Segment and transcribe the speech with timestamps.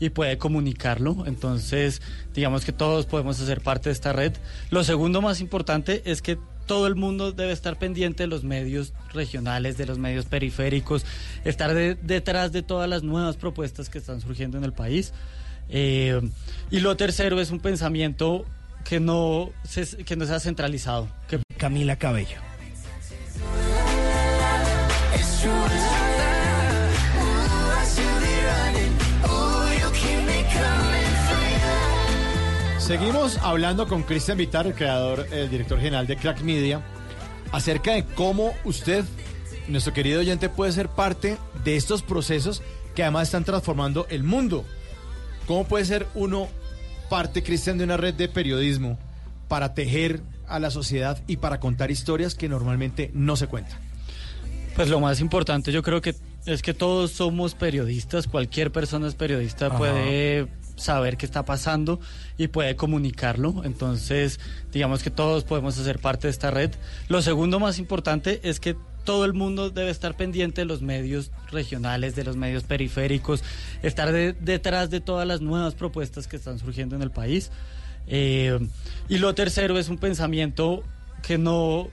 [0.00, 1.24] y puede comunicarlo.
[1.26, 2.02] Entonces,
[2.34, 4.32] digamos que todos podemos hacer parte de esta red.
[4.70, 8.92] Lo segundo más importante es que todo el mundo debe estar pendiente de los medios
[9.12, 11.04] regionales, de los medios periféricos,
[11.44, 15.12] estar detrás de todas las nuevas propuestas que están surgiendo en el país.
[15.70, 16.20] Eh,
[16.70, 18.44] y lo tercero es un pensamiento
[18.84, 19.50] que no,
[20.06, 21.08] que no sea centralizado.
[21.28, 21.40] Que...
[21.56, 22.47] Camila Cabello.
[32.88, 36.80] Seguimos hablando con Cristian Vitar, el creador, el director general de Crack Media,
[37.52, 39.04] acerca de cómo usted,
[39.68, 42.62] nuestro querido oyente, puede ser parte de estos procesos
[42.94, 44.64] que además están transformando el mundo.
[45.46, 46.48] ¿Cómo puede ser uno
[47.10, 48.98] parte, Cristian, de una red de periodismo
[49.48, 53.78] para tejer a la sociedad y para contar historias que normalmente no se cuentan?
[54.76, 56.14] Pues lo más importante yo creo que
[56.46, 62.00] es que todos somos periodistas, cualquier persona es periodista, puede saber qué está pasando
[62.36, 63.62] y puede comunicarlo.
[63.64, 64.40] Entonces,
[64.72, 66.70] digamos que todos podemos hacer parte de esta red.
[67.08, 71.30] Lo segundo más importante es que todo el mundo debe estar pendiente de los medios
[71.50, 73.42] regionales, de los medios periféricos,
[73.82, 77.50] estar detrás de todas las nuevas propuestas que están surgiendo en el país.
[78.06, 78.58] Eh,
[79.08, 80.82] y lo tercero es un pensamiento
[81.22, 81.88] que no,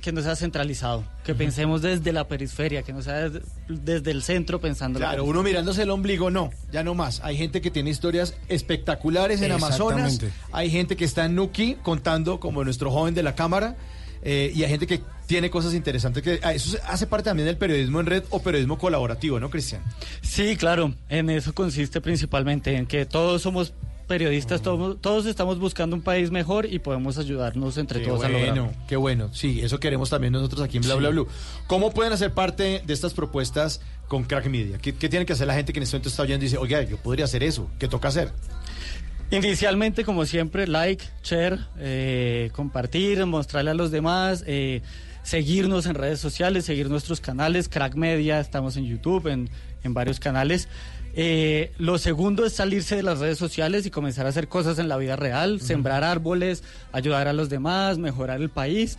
[0.00, 3.30] que no sea centralizado, que pensemos desde la periferia, que no sea
[3.68, 4.98] desde, el centro pensando.
[4.98, 7.20] Claro, uno mirándose el ombligo, no, ya no más.
[7.24, 10.20] Hay gente que tiene historias espectaculares en Amazonas,
[10.52, 13.76] hay gente que está en Nuki contando como nuestro joven de la cámara.
[14.22, 17.58] Eh, y hay gente que tiene cosas interesantes que ah, eso hace parte también del
[17.58, 19.82] periodismo en red o periodismo colaborativo, ¿no, Cristian?
[20.20, 23.72] Sí, claro, en eso consiste principalmente en que todos somos
[24.06, 28.72] periodistas, todos, todos estamos buscando un país mejor y podemos ayudarnos entre todos a lograrlo.
[28.88, 31.26] Qué bueno, sí, eso queremos también nosotros aquí en Bla Bla Blue.
[31.66, 34.78] ¿Cómo pueden hacer parte de estas propuestas con Crack Media?
[34.78, 36.82] ¿Qué, tiene que hacer la gente que en este momento está oyendo y dice, oiga,
[36.82, 37.68] yo podría hacer eso?
[37.78, 38.32] ¿Qué toca hacer?
[39.30, 44.82] Inicialmente, como siempre, like, share, eh, compartir, mostrarle a los demás, eh,
[45.24, 49.50] seguirnos en redes sociales, seguir nuestros canales, Crack Media, estamos en YouTube, en,
[49.82, 50.68] en varios canales.
[51.18, 54.86] Eh, lo segundo es salirse de las redes sociales y comenzar a hacer cosas en
[54.86, 56.62] la vida real, sembrar árboles,
[56.92, 58.98] ayudar a los demás, mejorar el país.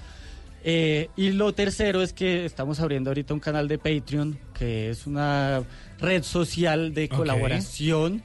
[0.64, 5.06] Eh, y lo tercero es que estamos abriendo ahorita un canal de Patreon, que es
[5.06, 5.62] una
[6.00, 8.24] red social de colaboración,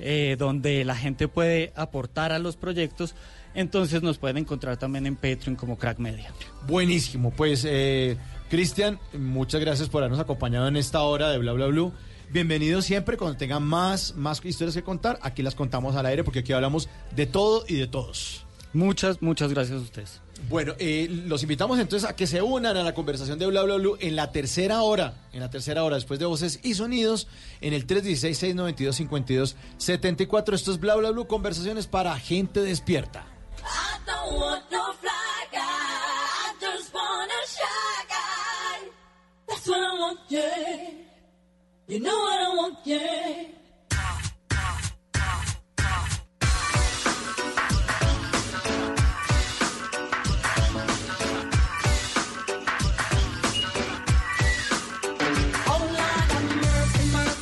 [0.00, 3.14] eh, donde la gente puede aportar a los proyectos.
[3.54, 6.32] Entonces nos pueden encontrar también en Patreon como Crack Media.
[6.66, 7.66] Buenísimo, pues
[8.50, 11.92] Cristian, muchas gracias por habernos acompañado en esta hora de Bla Bla Blue.
[12.30, 15.18] Bienvenidos siempre cuando tengan más, más historias que contar.
[15.22, 18.44] Aquí las contamos al aire porque aquí hablamos de todo y de todos.
[18.74, 20.20] Muchas, muchas gracias a ustedes.
[20.50, 23.76] Bueno, eh, los invitamos entonces a que se unan a la conversación de Bla Bla
[23.76, 27.28] Blue en la tercera hora, en la tercera hora después de Voces y Sonidos,
[27.62, 30.52] en el 316-692-5274.
[30.52, 33.24] Esto es Bla Bla Blue, conversaciones para gente despierta.
[41.90, 43.44] You know what I want, yeah.
[55.66, 55.88] Oh,
[56.28, 57.38] them in the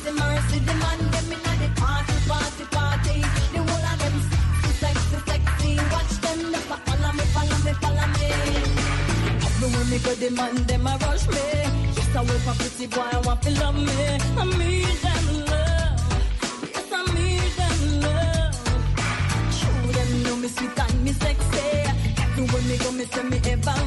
[9.89, 11.66] me demand them a rush me.
[12.07, 13.83] Yes, I will for pretty boy, I want to love me.
[13.83, 15.99] I need them love.
[16.73, 18.55] Yes, I need them love.
[19.51, 21.67] Show them know me sweet and me sexy.
[22.35, 23.86] Do when me go, me say me ever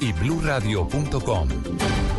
[0.00, 1.48] y bluradio.com.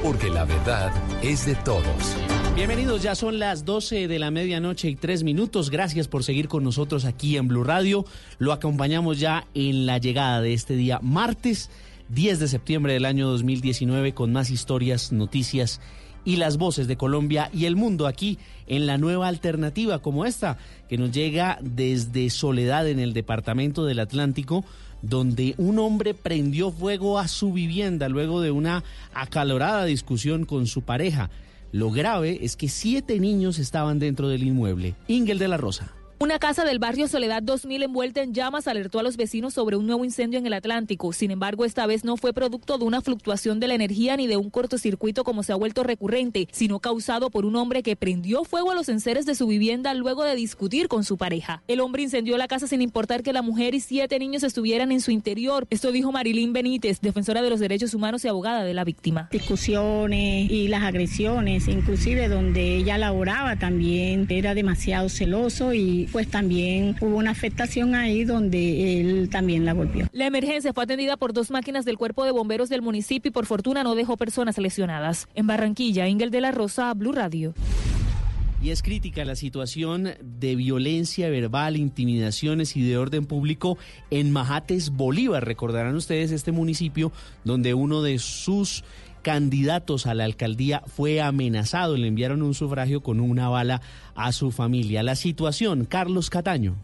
[0.04, 0.92] Porque la verdad
[1.22, 2.16] es de todos.
[2.56, 5.70] Bienvenidos, ya son las 12 de la medianoche y tres minutos.
[5.70, 8.06] Gracias por seguir con nosotros aquí en Blue Radio.
[8.38, 11.70] Lo acompañamos ya en la llegada de este día martes
[12.10, 15.80] 10 de septiembre del año 2019 con más historias, noticias
[16.26, 20.58] y las voces de Colombia y el mundo aquí en la nueva alternativa como esta
[20.90, 24.66] que nos llega desde Soledad en el departamento del Atlántico
[25.02, 30.82] donde un hombre prendió fuego a su vivienda luego de una acalorada discusión con su
[30.82, 31.30] pareja.
[31.72, 34.96] Lo grave es que siete niños estaban dentro del inmueble.
[35.08, 35.94] Ingel de la Rosa.
[36.22, 39.88] Una casa del barrio Soledad 2000 envuelta en llamas alertó a los vecinos sobre un
[39.88, 41.14] nuevo incendio en el Atlántico.
[41.14, 44.36] Sin embargo, esta vez no fue producto de una fluctuación de la energía ni de
[44.36, 48.72] un cortocircuito como se ha vuelto recurrente, sino causado por un hombre que prendió fuego
[48.72, 51.64] a los enseres de su vivienda luego de discutir con su pareja.
[51.70, 55.00] El hombre incendió la casa sin importar que la mujer y siete niños estuvieran en
[55.00, 55.68] su interior.
[55.70, 59.30] Esto dijo Marilyn Benítez, defensora de los derechos humanos y abogada de la víctima.
[59.32, 66.96] Discusiones y las agresiones, inclusive donde ella laboraba también, era demasiado celoso y pues también
[67.02, 70.08] hubo una afectación ahí donde él también la golpeó.
[70.12, 73.46] La emergencia fue atendida por dos máquinas del cuerpo de bomberos del municipio y por
[73.46, 75.28] fortuna no dejó personas lesionadas.
[75.36, 77.54] En Barranquilla, Ingel de la Rosa, Blue Radio.
[78.62, 83.78] Y es crítica la situación de violencia verbal, intimidaciones y de orden público
[84.12, 85.46] en Majates, Bolívar.
[85.46, 87.14] Recordarán ustedes este municipio
[87.46, 88.84] donde uno de sus
[89.22, 91.98] candidatos a la alcaldía fue amenazado.
[91.98, 93.82] Le enviaron un sufragio con una bala
[94.16, 95.04] a su familia.
[95.04, 96.76] La situación, Carlos Cataño.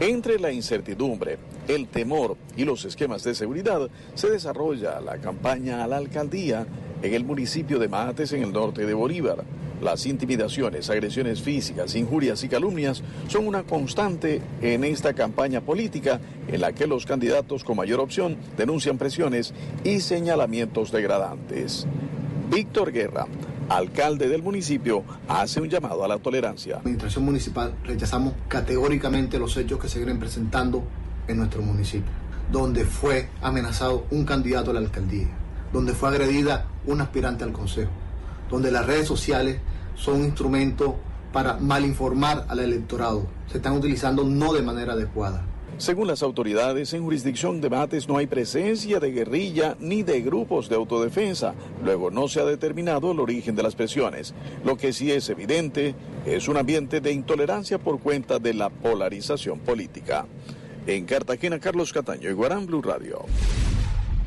[0.00, 1.38] Entre la incertidumbre,
[1.68, 6.66] el temor y los esquemas de seguridad se desarrolla la campaña a la alcaldía
[7.04, 9.44] en el municipio de Mates en el norte de Bolívar.
[9.82, 16.18] Las intimidaciones, agresiones físicas, injurias y calumnias son una constante en esta campaña política
[16.48, 19.52] en la que los candidatos con mayor opción denuncian presiones
[19.84, 21.86] y señalamientos degradantes.
[22.50, 23.26] Víctor Guerra,
[23.68, 26.76] alcalde del municipio, hace un llamado a la tolerancia.
[26.76, 30.82] La administración municipal rechazamos categóricamente los hechos que se vienen presentando
[31.28, 32.10] en nuestro municipio,
[32.50, 35.28] donde fue amenazado un candidato a la alcaldía,
[35.74, 37.90] donde fue agredida un aspirante al consejo,
[38.48, 39.58] donde las redes sociales
[39.96, 40.96] son un instrumento
[41.32, 45.44] para malinformar al electorado, se están utilizando no de manera adecuada.
[45.76, 50.68] Según las autoridades, en jurisdicción de Mates no hay presencia de guerrilla ni de grupos
[50.68, 51.54] de autodefensa.
[51.82, 54.32] Luego no se ha determinado el origen de las presiones.
[54.64, 59.58] Lo que sí es evidente es un ambiente de intolerancia por cuenta de la polarización
[59.58, 60.26] política.
[60.86, 63.24] En Cartagena, Carlos Cataño, Iguarán Blue Radio.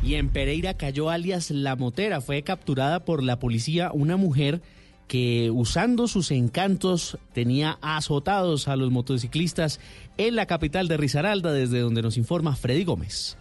[0.04, 2.22] Y en Pereira cayó alias La Motera.
[2.22, 4.62] Fue capturada por la policía una mujer
[5.08, 9.80] que usando sus encantos tenía azotados a los motociclistas
[10.18, 13.38] en la capital de Risaralda, desde donde nos informa Freddy Gómez.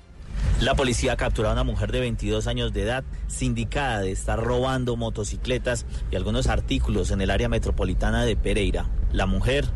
[0.61, 4.39] La policía ha capturado a una mujer de 22 años de edad, sindicada de estar
[4.39, 8.89] robando motocicletas y algunos artículos en el área metropolitana de Pereira.
[9.13, 9.67] La mujer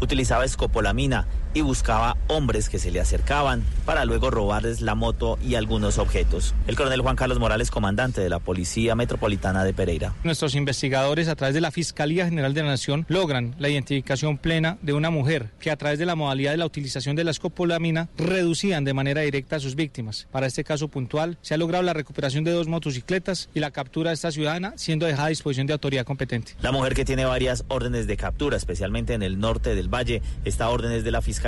[0.00, 5.54] utilizaba escopolamina y buscaba hombres que se le acercaban para luego robarles la moto y
[5.54, 6.54] algunos objetos.
[6.66, 10.12] El coronel Juan Carlos Morales, comandante de la Policía Metropolitana de Pereira.
[10.22, 14.76] Nuestros investigadores a través de la Fiscalía General de la Nación logran la identificación plena
[14.82, 18.10] de una mujer que a través de la modalidad de la utilización de la escopolamina
[18.18, 20.28] reducían de manera directa a sus víctimas.
[20.30, 24.10] Para este caso puntual se ha logrado la recuperación de dos motocicletas y la captura
[24.10, 26.52] de esta ciudadana siendo dejada a disposición de autoridad competente.
[26.60, 30.66] La mujer que tiene varias órdenes de captura, especialmente en el norte del valle, está
[30.66, 31.45] a órdenes de la Fiscalía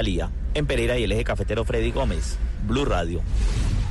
[0.54, 2.38] en Pereira y el eje cafetero Freddy Gómez,
[2.68, 3.20] Blue Radio.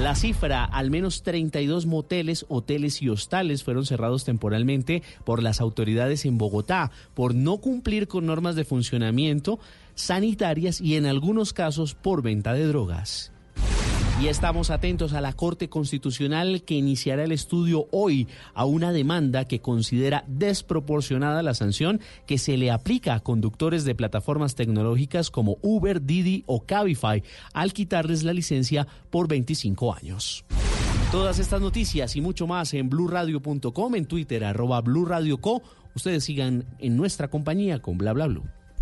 [0.00, 6.24] La cifra, al menos 32 moteles, hoteles y hostales fueron cerrados temporalmente por las autoridades
[6.24, 9.60] en Bogotá por no cumplir con normas de funcionamiento
[9.94, 13.33] sanitarias y en algunos casos por venta de drogas.
[14.22, 19.44] Y estamos atentos a la Corte Constitucional que iniciará el estudio hoy a una demanda
[19.44, 25.58] que considera desproporcionada la sanción que se le aplica a conductores de plataformas tecnológicas como
[25.62, 30.44] Uber, Didi o Cabify al quitarles la licencia por 25 años.
[31.10, 35.62] Todas estas noticias y mucho más en blurradio.com, en Twitter, arroba blurradioco.
[35.96, 38.44] Ustedes sigan en nuestra compañía con bla bla blue.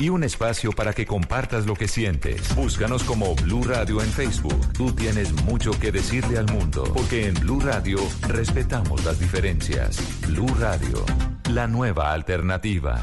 [0.00, 2.54] y un espacio para que compartas lo que sientes.
[2.56, 4.72] Búscanos como Blue Radio en Facebook.
[4.72, 10.00] Tú tienes mucho que decirle al mundo, porque en Blue Radio respetamos las diferencias.
[10.26, 11.04] Blue Radio,
[11.50, 12.98] la nueva alternativa.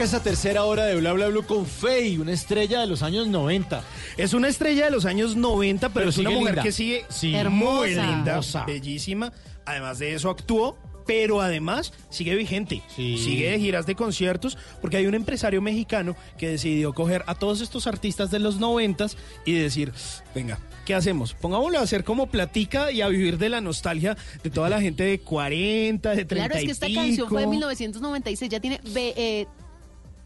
[0.00, 3.28] Arranca esta tercera hora de Bla Bla Blue con Faye, una estrella de los años
[3.28, 3.82] 90.
[4.16, 6.62] Es una estrella de los años 90, pero, Pero es una mujer linda.
[6.62, 7.28] que sigue Sí.
[7.28, 8.06] muy Hermosa.
[8.06, 8.64] linda, Hermosa.
[8.64, 9.32] bellísima.
[9.66, 12.82] Además de eso actuó, pero además sigue vigente.
[12.96, 17.60] Sigue de giras de conciertos porque hay un empresario mexicano que decidió coger a todos
[17.60, 19.06] estos artistas de los 90
[19.44, 19.92] y decir,
[20.34, 21.34] venga, ¿qué hacemos?
[21.34, 25.02] Pongámoslo a hacer como platica y a vivir de la nostalgia de toda la gente
[25.04, 27.00] de 40, de 30 Claro, es que y esta pico.
[27.02, 29.46] canción fue de 1996, ya tiene eh,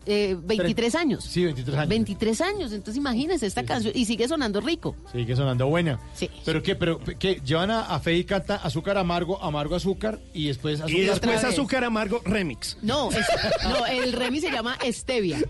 [0.06, 1.24] eh, 23 años.
[1.24, 1.88] Sí, 23 años.
[1.88, 4.96] 23 años, entonces imagínense esta canción y sigue sonando rico.
[5.12, 5.98] Sigue sonando buena.
[6.14, 6.30] Sí.
[6.44, 6.74] ¿Pero qué?
[6.76, 7.40] ¿Pero qué?
[7.44, 10.96] Llevan a, a Faye y canta azúcar amargo, amargo azúcar y después azúcar.
[10.96, 11.44] Y después vez.
[11.52, 12.76] azúcar amargo remix.
[12.82, 13.26] No, es-
[13.64, 15.38] no, el remix se llama Stevia.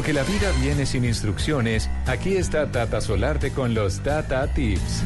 [0.04, 5.02] Porque la vida viene sin instrucciones, aquí está Tata Solarte con los Tata Tips.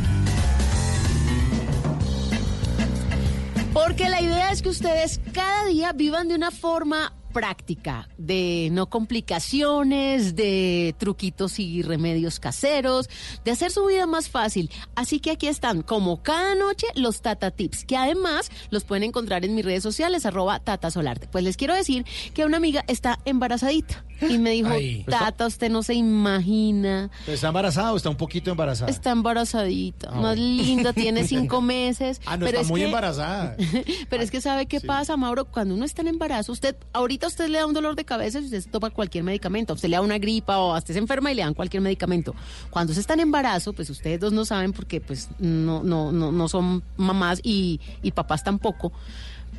[3.72, 8.88] Porque la idea es que ustedes cada día vivan de una forma práctica, de no
[8.88, 13.08] complicaciones, de truquitos y remedios caseros,
[13.44, 14.70] de hacer su vida más fácil.
[14.94, 19.44] Así que aquí están, como cada noche, los Tata Tips, que además los pueden encontrar
[19.44, 21.28] en mis redes sociales, arroba Tata Solarte.
[21.28, 25.04] Pues les quiero decir que una amiga está embarazadita y me dijo, Ay.
[25.08, 27.10] Tata, usted no se imagina.
[27.26, 28.90] ¿Está embarazada o está un poquito embarazada?
[28.90, 32.20] Está embarazadita, Ah, más linda, tiene cinco meses.
[32.26, 33.56] Ah, no, pero está es muy que- embarazada.
[34.10, 37.30] Pero es que sabe qué pasa, Mauro, cuando uno está en embarazo, usted, ahorita a
[37.30, 39.88] usted le da un dolor de cabeza y usted se toma cualquier medicamento, a usted
[39.88, 42.34] le da una gripa o hasta se enferma y le dan cualquier medicamento.
[42.70, 46.32] Cuando se está en embarazo, pues ustedes dos no saben porque pues no, no, no,
[46.32, 48.92] no son mamás y, y papás tampoco.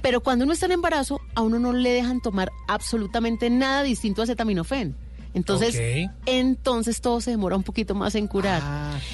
[0.02, 4.22] Pero cuando uno está en embarazo, a uno no le dejan tomar absolutamente nada distinto
[4.22, 4.96] a acetaminofén.
[5.34, 8.62] Entonces, entonces todo se demora un poquito más en curar.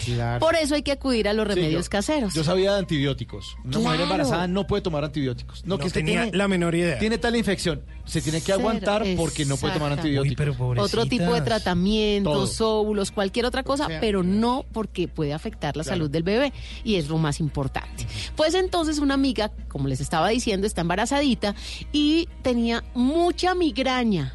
[0.06, 0.40] Claro.
[0.40, 2.34] Por eso hay que acudir a los Sí, remedios yo- caseros.
[2.34, 3.58] Yo sabía de antibióticos.
[3.64, 4.04] Una mujer Claro.
[4.04, 5.64] embarazada no puede tomar antibióticos.
[5.66, 7.00] No, No que es que tenía tiene, la menor idea.
[7.00, 7.82] Tiene tal infección.
[8.06, 10.56] Se tiene que Cero, aguantar porque no puede tomar antibióticos.
[10.78, 15.76] Otro tipo de tratamientos, óvulos, cualquier otra cosa, O sea, pero no porque puede afectar
[15.76, 15.96] la Claro.
[15.98, 18.06] salud del bebé y es lo más importante.
[18.36, 21.56] Pues entonces una amiga, como les estaba diciendo, está embarazadita
[21.92, 24.34] y tenía mucha migraña.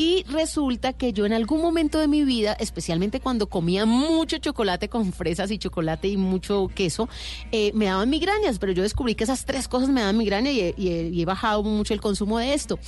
[0.00, 4.88] Y resulta que yo en algún momento de mi vida, especialmente cuando comía mucho chocolate
[4.88, 7.06] con fresas y chocolate y mucho queso,
[7.52, 10.60] eh, me daban migrañas, pero yo descubrí que esas tres cosas me daban migraña y
[10.60, 12.78] he, y he- y he bajado mucho el consumo de esto.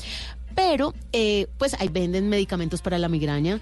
[0.54, 3.58] Pero, eh, pues ahí venden medicamentos para la migraña,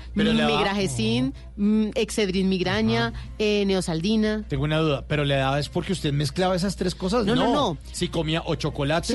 [0.46, 4.44] daba- migragecin, mm, excedrin migraña, eh, neosaldina.
[4.48, 7.26] Tengo una duda, pero le daba es porque usted mezclaba esas tres cosas.
[7.26, 7.78] No, no, no.
[7.92, 9.06] Si comía o chocolate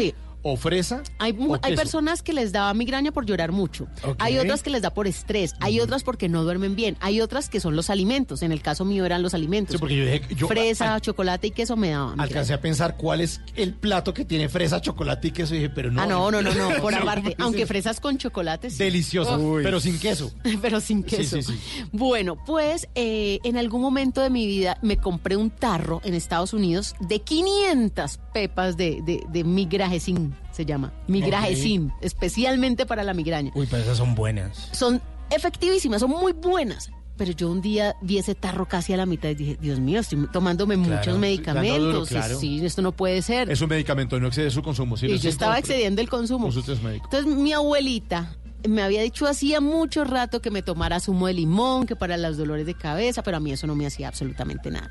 [0.47, 1.01] o fresa.
[1.17, 1.75] Hay, o hay queso.
[1.75, 3.87] personas que les da migraña por llorar mucho.
[4.19, 5.55] Hay otras que les da por estrés.
[5.59, 6.97] Hay otras porque no duermen bien.
[6.99, 8.43] Hay otras que son los alimentos.
[8.43, 9.73] En el caso mío eran los alimentos.
[9.73, 12.19] Sí, porque yo Fresa, al- chocolate y queso me daban.
[12.19, 15.55] alcancé a pensar cuál es el plato que tiene fresa, chocolate y queso.
[15.55, 16.01] Y dije, pero no.
[16.03, 16.69] ah, no, no, no, no.
[16.81, 18.69] Por aparte, ¿cómo aunque es fresas con chocolate.
[18.69, 18.77] sí.
[18.77, 19.61] Deliciosa, Uf.
[19.63, 20.31] pero sin queso.
[20.61, 21.41] pero sin queso.
[21.41, 21.59] sí, sí.
[21.91, 26.53] Bueno, pues eh, en algún momento de mi vida me compré un tarro en Estados
[26.53, 30.93] Unidos de 500 pepas de, de, de migrajecin, se llama.
[31.07, 33.51] Migrajecin, especialmente para la migraña.
[33.55, 34.69] Uy, pero esas son buenas.
[34.71, 36.89] Son efectivísimas, son muy buenas.
[37.17, 40.01] Pero yo un día vi ese tarro casi a la mitad y dije, Dios mío,
[40.01, 41.79] estoy tomándome Claro, muchos medicamentos.
[41.79, 42.37] duro, claro.
[42.37, 43.49] Sí, esto no puede ser.
[43.49, 44.97] Es un medicamento, no excede su consumo.
[44.97, 46.49] sí, y yo estaba excediendo el consumo.
[46.49, 48.35] Entonces mi abuelita
[48.67, 52.35] me había dicho hacía mucho rato que me tomara zumo de limón, que para los
[52.35, 54.89] dolores de cabeza, pero a mí eso no me hacía absolutamente nada.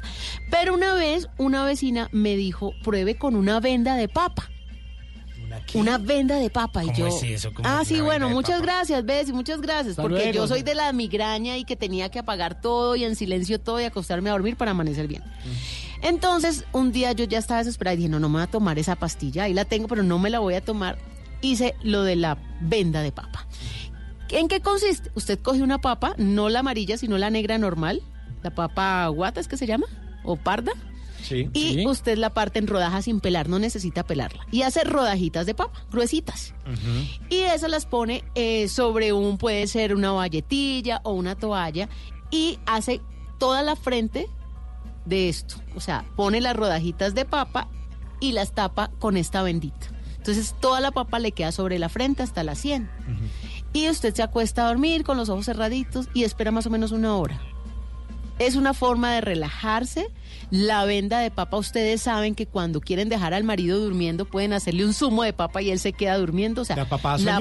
[0.51, 4.49] Pero una vez una vecina me dijo, pruebe con una venda de papa.
[5.75, 7.07] Una venda de papa y ¿Cómo yo.
[7.09, 7.53] es eso?
[7.53, 8.73] ¿Cómo ah, es sí, bueno, muchas papa?
[8.73, 10.33] gracias, Bessie, muchas gracias, Hasta porque luego.
[10.33, 13.81] yo soy de la migraña y que tenía que apagar todo y en silencio todo
[13.81, 15.23] y acostarme a dormir para amanecer bien.
[16.03, 18.79] Entonces, un día yo ya estaba desesperada y dije, no, no me voy a tomar
[18.79, 20.99] esa pastilla, ahí la tengo, pero no me la voy a tomar.
[21.41, 23.47] Hice lo de la venda de papa.
[24.31, 25.11] ¿En qué consiste?
[25.15, 28.03] Usted coge una papa, no la amarilla, sino la negra normal,
[28.43, 29.87] la papa guata, ¿es que se llama?
[30.25, 30.73] ¿O parda?
[31.25, 31.49] Sí.
[31.55, 34.47] Y usted la parte en rodajas sin pelar, no necesita pelarla.
[34.51, 36.55] Y hace rodajitas de papa, gruesitas.
[37.31, 41.89] Y esas las pone eh, sobre un, puede ser una valletilla o una toalla,
[42.31, 43.01] y hace
[43.39, 44.29] toda la frente
[45.07, 45.57] de esto.
[45.75, 47.69] O sea, pone las rodajitas de papa
[48.21, 49.89] y las tapa con esta bendita.
[50.17, 52.91] Entonces toda la papa le queda sobre la frente hasta la sien.
[53.73, 56.93] Y usted se acuesta a dormir con los ojos cerraditos y espera más o menos
[56.93, 57.41] una hora.
[58.39, 60.09] Es una forma de relajarse.
[60.51, 64.85] La venda de papa, ustedes saben que cuando quieren dejar al marido durmiendo pueden hacerle
[64.85, 66.63] un zumo de papa y él se queda durmiendo.
[66.63, 66.89] O sea, ¿La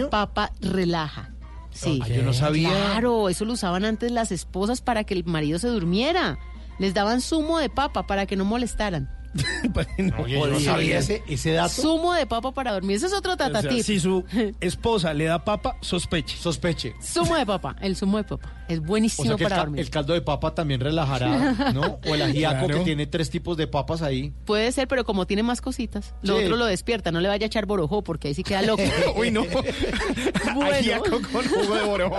[0.10, 1.32] papa la relaja.
[1.72, 2.00] Sí.
[2.04, 2.70] Ah, yo no sabía.
[2.70, 6.38] Claro, eso lo usaban antes las esposas para que el marido se durmiera.
[6.80, 9.10] Les daban zumo de papa para que no molestaran.
[10.24, 11.82] Oye, yo no sabía ese, ese dato.
[11.82, 12.98] Zumo de papa para dormir.
[12.98, 13.84] Ese es otro O sea, tatatip.
[13.84, 14.24] si su
[14.60, 16.38] esposa le da papa, sospeche.
[16.38, 16.94] Sospeche.
[17.02, 18.52] Zumo de papa, el zumo de papa.
[18.68, 19.82] Es O buenísimo sea que el, para ca- dormir.
[19.82, 22.00] el caldo de papa también relajará, ¿no?
[22.08, 22.80] O el ajiaco Claro.
[22.80, 24.32] que tiene tres tipos de papas ahí.
[24.46, 26.44] Puede ser, pero como tiene más cositas, lo Sí.
[26.46, 27.12] otro lo despierta.
[27.12, 28.84] No le vaya a echar borojó porque ahí sí queda loco.
[29.18, 29.44] Uy, no.
[30.56, 30.72] Bueno.
[30.76, 32.16] Ajiaco con jugo de borojo.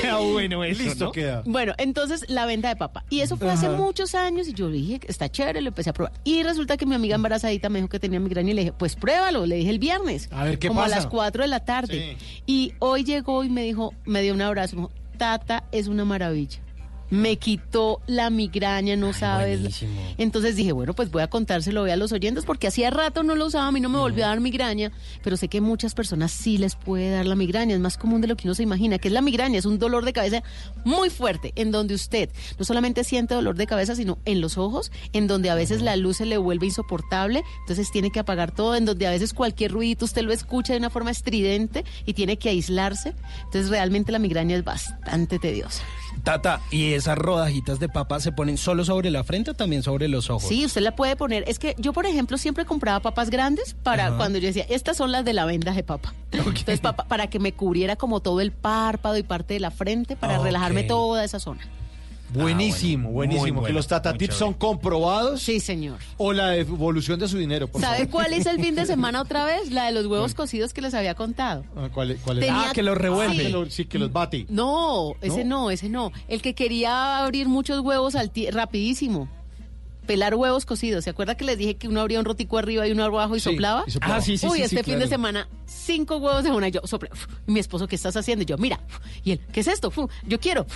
[0.00, 1.12] Queda bueno eso, Listo ¿no?
[1.12, 1.42] queda.
[1.46, 3.04] Bueno, entonces la venta de papa.
[3.10, 6.12] Y eso fue hace muchos años y yo dije, está chévere, lo empecé a probar.
[6.24, 8.96] Y resulta que mi amiga embarazadita me dijo que tenía migraña y le dije, pues
[8.96, 10.28] pruébalo, le dije el viernes.
[10.32, 10.96] A ver, ¿qué como pasa?
[10.96, 12.16] a las 4 de la tarde.
[12.46, 16.04] Y hoy llegó y me dijo, me dio un abrazo, me dijo, Tata, es una
[16.04, 16.58] maravilla.
[17.10, 19.60] Me quitó la migraña, no sabes.
[19.60, 20.00] buenísimo.
[20.18, 23.46] Entonces dije, bueno, pues voy a contárselo a los oyentes porque hacía rato no lo
[23.46, 24.92] usaba, a mí no me volvió a dar migraña,
[25.22, 28.28] pero sé que muchas personas sí les puede dar la migraña, es más común de
[28.28, 30.42] lo que uno se imagina, que es la migraña, es un dolor de cabeza
[30.84, 34.90] muy fuerte, en donde usted no solamente siente dolor de cabeza, sino en los ojos,
[35.12, 38.74] en donde a veces la luz se le vuelve insoportable, entonces tiene que apagar todo,
[38.74, 42.38] en donde a veces cualquier ruidito usted lo escucha de una forma estridente y tiene
[42.38, 43.14] que aislarse,
[43.44, 45.82] entonces realmente la migraña es bastante tediosa.
[46.22, 50.08] Tata, ¿y esas rodajitas de papa se ponen solo sobre la frente o también sobre
[50.08, 50.48] los ojos?
[50.48, 51.44] Sí, usted la puede poner.
[51.46, 54.16] Es que yo, por ejemplo, siempre compraba papas grandes para Ajá.
[54.16, 56.14] cuando yo decía, estas son las de la venda de papa.
[56.32, 60.16] Entonces, papa, para que me cubriera como todo el párpado y parte de la frente
[60.16, 61.62] para relajarme toda esa zona.
[62.32, 63.32] Buenísimo, Ah, bueno.
[63.32, 63.42] buenísimo.
[63.42, 65.40] Muy que bueno, los Tata Tips son comprobados.
[65.42, 65.98] Sí, señor.
[66.16, 68.10] O la devolución de su dinero, por ¿Sabe favor.
[68.10, 69.70] cuál hice el fin de semana otra vez?
[69.70, 71.64] La de los huevos cocidos que les había contado.
[71.76, 72.46] Ah, ¿Cuál, cuál es?
[72.46, 73.36] Tenía- Ah, que los revuelve.
[73.36, 73.42] Sí.
[73.42, 74.46] que lo- sí, que los bate.
[74.48, 76.12] No, ese no, ese no.
[76.28, 79.28] El que quería abrir muchos huevos al tie- rapidísimo.
[80.06, 81.04] Pelar huevos cocidos.
[81.04, 83.40] ¿Se acuerda que les dije que uno abría un rotico arriba y uno abajo y
[83.40, 83.84] Sí, soplaba?
[83.86, 84.16] y soplaba.
[84.16, 86.68] Ah, sí, sí, Uy, sí, este sí, fin de semana, cinco huevos de una.
[86.68, 86.80] Y yo.
[87.46, 88.42] Y mi esposo, ¿qué estás haciendo?
[88.42, 88.80] Y yo, mira.
[89.24, 89.92] Y él, ¿qué es esto?
[90.26, 90.66] Yo quiero.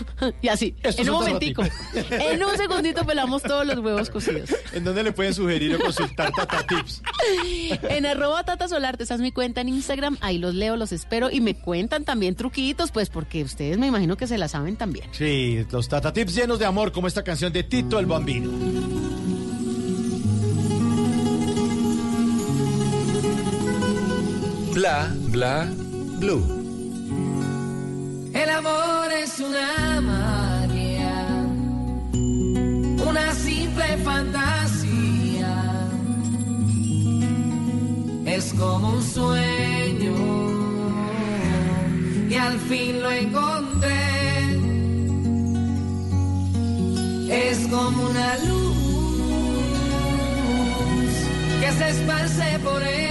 [0.43, 1.63] Y así, Esto en un momentico.
[1.95, 4.51] en un segundito pelamos todos los huevos cocidos.
[4.73, 7.03] ¿En dónde le pueden sugerir o consultar Tata Tips?
[7.89, 10.17] En arroba Tata Solarte, esa es mi cuenta en Instagram.
[10.21, 11.31] Ahí los leo, los espero.
[11.31, 15.07] Y me cuentan también truquitos, pues porque ustedes me imagino que se la saben también.
[15.13, 18.51] Sí, los Tata Tips llenos de amor, como esta canción de Tito el Bambino.
[24.81, 25.69] Bla, bla,
[26.21, 26.43] blue.
[28.33, 31.27] El amor es una magia,
[33.07, 35.53] una simple fantasía.
[38.25, 40.15] Es como un sueño
[42.31, 44.01] y al fin lo encontré.
[47.29, 48.71] Es como una luz
[51.61, 53.10] que se esparce por el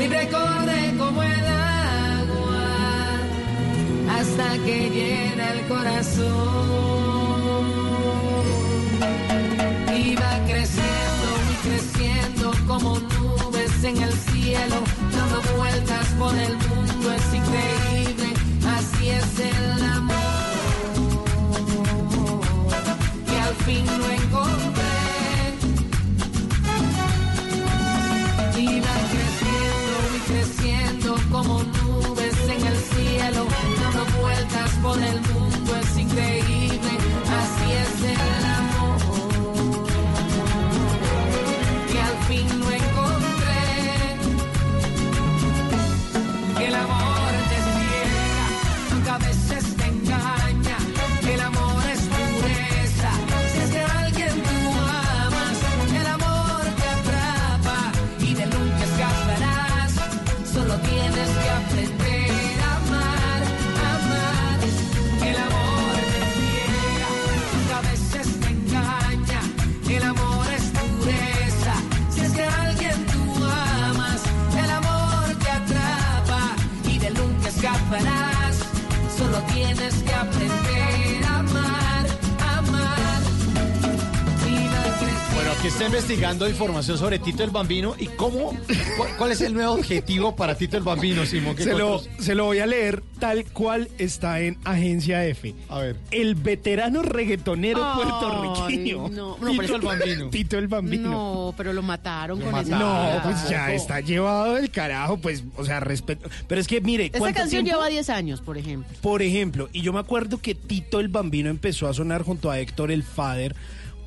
[0.00, 2.64] libre corre como el agua
[4.16, 6.30] hasta que llena el corazón.
[9.94, 14.78] Y va creciendo y creciendo como nubes en el cielo,
[15.16, 18.28] dando vueltas por el mundo, es increíble,
[18.76, 20.16] así es el amor.
[23.26, 24.69] Que al fin lo encontré.
[34.50, 36.90] Vueltas por el mundo, es increíble,
[37.24, 38.39] así es el
[85.60, 88.56] aquí está investigando información sobre Tito el Bambino y cómo,
[88.96, 91.54] cuál, cuál es el nuevo objetivo para Tito el Bambino, Simón.
[91.54, 95.54] ¿Qué Se lo, se lo voy a leer tal cual está en Agencia F.
[95.68, 95.96] A ver.
[96.12, 99.08] El veterano reggaetonero Ay, puertorriqueño.
[99.10, 100.30] no, no, Tito el Bambino.
[100.30, 101.10] Tito el Bambino.
[101.10, 102.78] No, pero lo mataron Lo con mataron.
[102.78, 106.30] No, pues ya está llevado del carajo, pues, o sea, respeto.
[106.48, 107.80] Pero es que, mire, Esta ¿cuánto canción tiempo?
[107.80, 108.96] lleva 10 años, por ejemplo.
[109.02, 112.58] Por ejemplo, y yo me acuerdo que Tito el Bambino empezó a sonar junto a
[112.58, 113.54] Héctor el Fader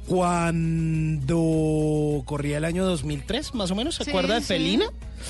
[0.07, 1.37] cuando
[2.25, 3.95] corría el año 2003, más o menos.
[3.95, 4.47] ¿Se Sí, acuerda de sí.
[4.47, 4.85] Felina?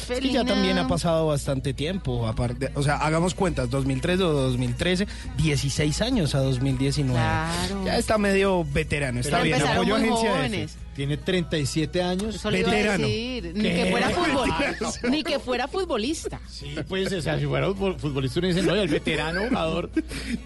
[0.10, 2.28] Es que ya también ha pasado bastante tiempo.
[2.28, 7.14] Aparte, o sea, hagamos cuentas, 2003 o 2013, 16 años a 2019.
[7.20, 7.86] Claro.
[7.86, 9.68] Ya está medio veterano, está Pero bien.
[9.68, 10.78] Apoyo muy agencia jóvenes.
[10.96, 12.36] Tiene 37 años.
[12.36, 13.08] Eso Veterano.
[13.08, 13.52] decir.
[13.56, 15.10] Ni que fuera futbolista.
[15.10, 16.40] Ni que fuera futbolista.
[16.48, 19.90] Sí, pues, o sea, si fuera fut- futbolista, uno dice, no, y el veterano jugador.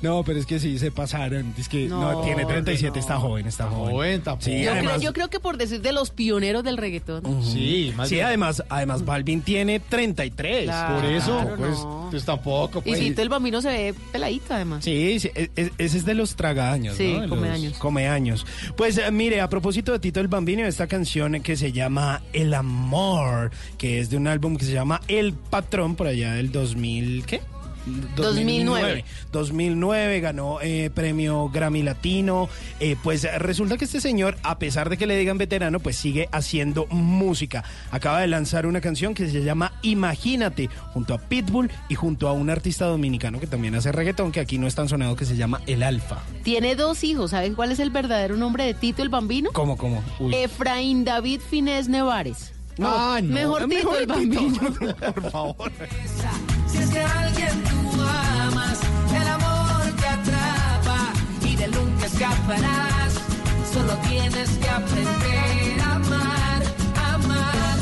[0.02, 1.54] No, pero es que sí, se pasaron.
[1.58, 3.00] Es que no, No, tiene 37, no.
[3.02, 3.92] está joven, está joven.
[3.94, 4.46] Joven, tampoco.
[4.50, 7.24] Sí, Yo, además, creo, yo creo que por decir de los pioneros del reggaetón.
[7.44, 8.28] Sí, más sí, bien.
[8.28, 10.66] además, además Balvin tiene 33.
[10.66, 12.08] Claro, Por eso, claro, pues, no.
[12.12, 12.80] pues tampoco.
[12.80, 13.00] Y Pues.
[13.00, 14.84] Cito el Bambino se ve peladito, además.
[14.84, 17.28] Sí, sí, e- e- ese es de los tragaños, Sí, ¿no?
[17.28, 17.78] Los años.
[17.78, 18.46] Comeaños.
[18.76, 22.54] Pues eh, mire, a propósito de Tito el Bambino, esta canción que se llama El
[22.54, 27.26] Amor, que es de un álbum que se llama El Patrón, por allá del 2000,
[27.26, 27.42] ¿qué?
[28.16, 29.06] 2009.
[29.32, 32.50] 2009 ganó eh, premio Grammy Latino.
[32.80, 36.30] Eh, pues resulta que este señor, a pesar de que le digan veterano, pues sigue
[36.32, 37.64] haciendo música.
[37.92, 42.34] Acaba de lanzar una canción que se llama Imagínate, junto a Pitbull y junto a
[42.34, 45.36] un artista dominicano que también hace reggaetón, que aquí no es tan sonado, que se
[45.36, 46.24] llama El Alfa.
[46.44, 47.32] Tiene dos hijos.
[47.32, 49.52] ¿Saben cuál es el verdadero nombre de Tito el Bambino?
[49.54, 50.04] ¿Cómo, cómo?
[50.20, 50.34] Uy.
[50.36, 52.54] Efraín David Finés Nevares.
[52.78, 53.34] No, Ah, no.
[53.34, 54.60] Mejor Tito Mejor el Bambino.
[55.14, 55.72] Por favor.
[56.70, 58.80] Si es que alguien tú amas,
[59.20, 63.14] el amor te atrapa y de nunca escaparás.
[63.74, 66.62] Solo tienes que aprender a amar,
[67.14, 67.78] amar.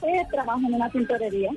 [0.00, 1.50] Trabajo, eh, trabajo en una tintorería.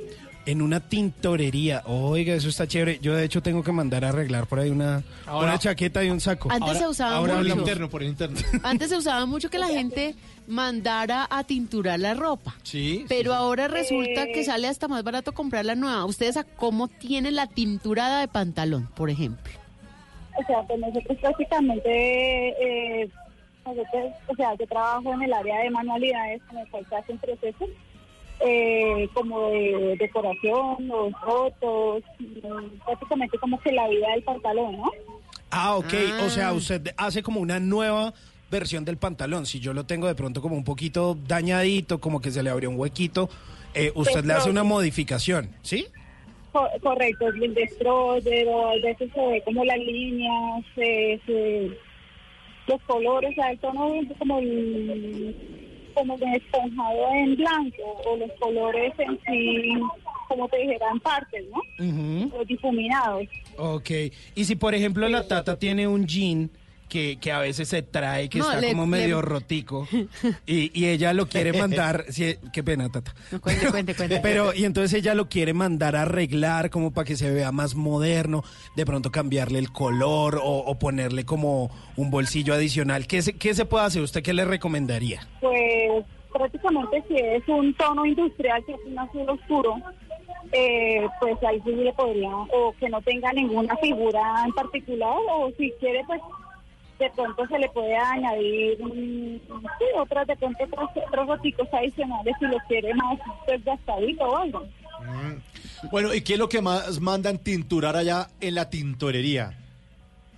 [0.45, 1.83] En una tintorería.
[1.85, 2.99] Oiga, eso está chévere.
[3.01, 6.09] Yo, de hecho, tengo que mandar a arreglar por ahí una, Ahora- una chaqueta y
[6.09, 6.51] un saco.
[6.51, 7.47] Antes se usaba ahora mucho.
[7.49, 8.37] Por el interno, por el interno.
[8.63, 10.15] Antes se usaba mucho que la gente
[10.47, 12.55] mandara a tinturar la ropa.
[12.63, 13.05] Sí.
[13.07, 14.31] Pero ahora resulta Eh.
[14.33, 16.03] que sale hasta más barato comprar la nueva.
[16.03, 19.53] ¿Ustedes a cómo tienen la tinturada de pantalón, por ejemplo?
[20.37, 22.49] O sea, pues nosotros prácticamente,
[23.01, 23.09] eh,
[23.65, 27.17] nosotros, o sea, yo trabajo en el área de manualidades en el cual se hacen
[27.19, 27.69] procesos
[28.39, 34.91] eh, como de decoración, los rotos, mm, prácticamente como que la vida del pantalón, ¿no?
[35.51, 35.93] Ah, ok.
[35.93, 36.23] Ah.
[36.25, 38.13] O sea, usted hace como una nueva
[38.51, 39.45] versión del pantalón.
[39.45, 42.69] Si yo lo tengo de pronto como un poquito dañadito, como que se le abrió
[42.69, 43.29] un huequito,
[43.73, 45.87] eh, usted le hace una modificación, ¿sí?
[46.51, 51.71] Co- correcto, el destroyer, o a veces se ve como las líneas, se- se-
[52.67, 55.35] los colores, o sea, el tono es como el,
[55.93, 59.73] como de esponjado en blanco, o los colores en sí,
[60.27, 61.85] como te dijera, en partes, ¿no?
[61.85, 62.37] Ujú.
[62.37, 63.23] Los difuminados.
[63.57, 63.91] Ok.
[64.35, 66.49] Y si, por ejemplo, la tata tiene un jean
[66.89, 69.87] que, que a veces se trae, que No, está le- como medio le- rotico,
[70.45, 73.13] y, y ella lo quiere mandar, sí, qué pena, tata.
[73.31, 74.19] No, cuente, cuente, cuente.
[74.23, 77.75] Pero, y entonces ella lo quiere mandar a arreglar como para que se vea más
[77.75, 78.43] moderno,
[78.75, 83.07] de pronto cambiarle el color o, o ponerle como un bolsillo adicional.
[83.07, 84.01] ¿Qué se, ¿Qué se puede hacer?
[84.01, 85.27] ¿Usted qué le recomendaría?
[85.41, 89.75] Pues prácticamente si es un tono industrial, que es un azul oscuro,
[90.51, 95.51] eh, pues ahí sí le podría, o que no tenga ninguna figura en particular, o
[95.57, 96.19] si quiere, pues
[97.03, 99.39] de pronto se le puede añadir mm,
[99.77, 104.37] sí, otras, de pronto otros, otros roticos adicionales si lo quiere más pues gastadito o
[104.37, 104.65] algo.
[105.91, 109.53] Bueno, ¿y qué es lo que más mandan tinturar allá en la tintorería?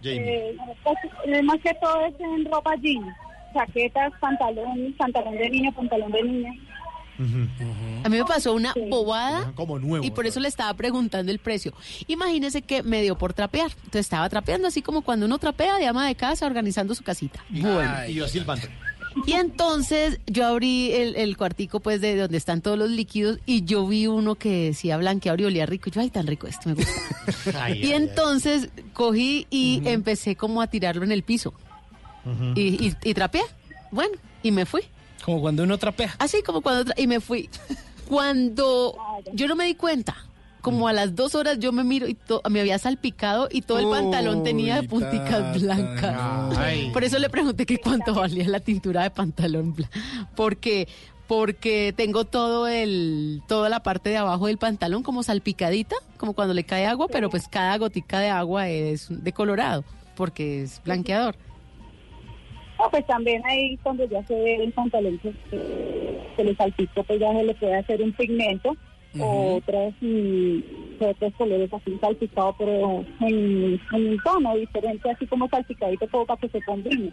[0.01, 0.49] Jamie.
[0.49, 3.15] Eh, pues, eh, más que todo es en ropa jeans,
[3.53, 6.53] chaquetas, pantalón, pantalón de niño, pantalón de niña.
[8.03, 10.03] A mí me pasó una bobada Dejan como nuevo.
[10.05, 11.73] y por eso le estaba preguntando el precio.
[12.07, 13.71] Imagínese que me dio por trapear.
[13.77, 17.43] Entonces estaba trapeando así como cuando uno trapea de ama de casa organizando su casita.
[17.49, 17.93] Bueno.
[18.07, 18.67] Y yo silbando.
[19.25, 23.63] Y entonces yo abrí el, el cuartico pues de donde están todos los líquidos y
[23.63, 25.89] yo vi uno que decía blanqueado y olía rico.
[25.89, 27.69] Y yo, ay, tan rico este, me gusta.
[27.73, 31.53] y entonces cogí y empecé como a tirarlo en el piso.
[32.55, 33.43] y, y, y trapeé.
[33.91, 34.81] Bueno, y me fui.
[35.25, 36.15] Como cuando uno trapea.
[36.19, 36.91] Así como cuando...
[36.93, 37.49] tra- y me fui.
[38.07, 38.95] Cuando
[39.33, 40.15] yo no me di cuenta,
[40.61, 42.17] como a las dos horas yo me miro y
[42.49, 46.15] me había salpicado y todo el pantalón tenía punticas blancas.
[46.57, 46.91] ay.
[46.91, 49.75] Por eso le pregunté que cuánto valía la tintura de pantalón.
[50.35, 50.87] Porque
[51.27, 56.53] porque tengo todo el toda la parte de abajo del pantalón como salpicadita, como cuando
[56.53, 59.83] le cae agua, pero pues cada gotica de agua es de colorado,
[60.15, 61.35] porque es blanqueador.
[62.77, 64.71] Ah, pues también ahí cuando ya se ve
[65.21, 68.75] que, que- que le salpicó, pues ya se le puede hacer un pigmento
[69.17, 70.59] o otros, mm,
[70.99, 76.39] otros colores así salpicado, pero en, en un tono diferente, así como salpicadito, como para
[76.41, 77.11] que se combine.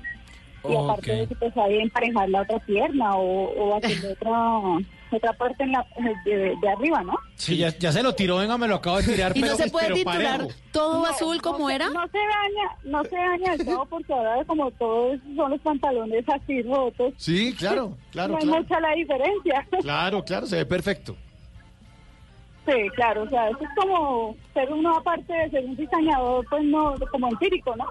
[0.68, 4.58] Y aparte de eso, pues ahí emparejar la otra pierna o, o hacerle otra,
[5.10, 5.84] otra parte en la,
[6.24, 7.14] de, de arriba, ¿no?
[7.34, 9.32] Sí, ya, ya se lo tiró, venga, me lo acabo de tirar.
[9.36, 10.48] Y no pero- se puede titular parejo.
[10.70, 11.90] todo No, azul como no se- era.
[11.90, 16.24] No se daña, no se daña del todo porque ahora como todos son los pantalones
[16.28, 17.12] así rotos.
[17.16, 18.62] Sí, claro, claro, no hay claro.
[18.62, 19.66] mucha la diferencia.
[19.82, 21.16] Claro, claro, se ve perfecto.
[22.64, 26.62] Sí, claro, o sea, eso es como ser uno aparte de ser un diseñador, pues
[26.62, 27.86] no, como empírico, ¿no?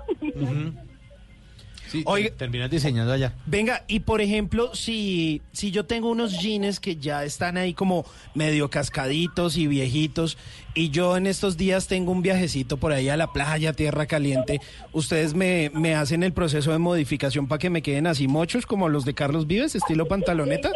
[1.91, 3.33] Sí, Oiga- terminas diseñando allá.
[3.45, 8.05] Venga, y por ejemplo, si, si yo tengo unos jeans que ya están ahí como
[8.33, 10.37] medio cascaditos y viejitos,
[10.73, 14.61] y yo en estos días tengo un viajecito por ahí a la playa, tierra caliente,
[14.93, 18.87] ¿ustedes me, me hacen el proceso de modificación para que me queden así mochos como
[18.87, 20.71] los de Carlos Vives, estilo pantaloneta?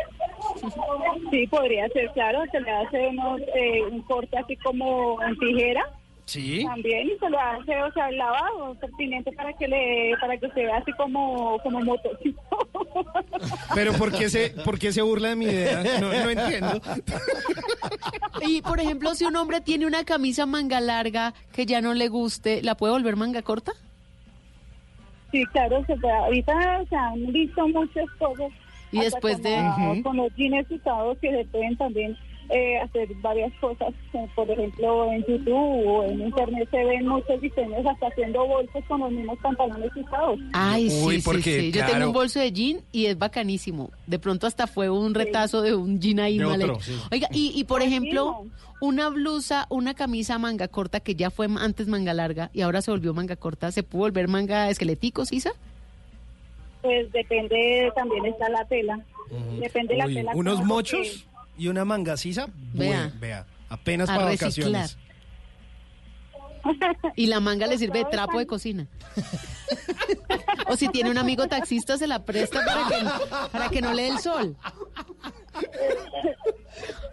[1.31, 5.81] Sí, podría ser, claro, se le hace unos, eh, un corte así como en tijera.
[6.25, 6.65] Sí.
[6.65, 10.49] También y se le hace, o sea, el lavado pertinente para que le, para que
[10.49, 12.41] se vea así como, como motocito.
[13.75, 15.83] Pero ¿por qué se, por qué se burla de mi idea?
[16.01, 16.81] No, no entiendo.
[18.41, 22.07] Y por ejemplo, si un hombre tiene una camisa manga larga que ya no le
[22.07, 23.73] guste, ¿la puede volver manga corta?
[25.31, 26.13] Sí, claro, se puede.
[26.13, 28.47] ahorita se han visto muchas cosas.
[28.91, 30.03] Y después con de- la- Ujú.
[30.03, 32.17] Con los jeans usados que se pueden también
[32.49, 33.93] eh, hacer varias cosas.
[34.35, 38.99] Por ejemplo, en YouTube o en Internet se ven muchos diseños hasta haciendo bolsos con
[38.99, 40.39] los mismos pantalones usados.
[40.53, 41.71] Ay, sí, Uy, sí, porque, sí.
[41.71, 43.91] Yo tengo un bolso de jean y es bacanísimo.
[44.07, 46.79] De pronto hasta fue un retazo de un jean ahí mal hecho.
[46.81, 46.93] sí.
[47.11, 48.45] Oiga, y, y por ejemplo,
[48.79, 52.91] una blusa, una camisa manga corta que ya fue antes manga larga y ahora se
[52.91, 55.51] volvió manga corta, ¿se puede volver manga esquelético, Sisa?
[56.81, 58.99] Pues depende, también está la tela.
[59.59, 60.31] Depende de la tela.
[60.35, 61.25] unos mochos
[61.57, 62.47] y una manga sisa.
[62.73, 63.11] Vea.
[63.19, 63.45] Vea.
[63.69, 64.71] Apenas A para reciclar.
[64.71, 64.97] vacaciones.
[67.15, 68.87] Y la manga le sirve de trapo de cocina.
[70.67, 74.01] o si tiene un amigo taxista, se la presta para que, para que no le
[74.03, 74.57] dé el sol.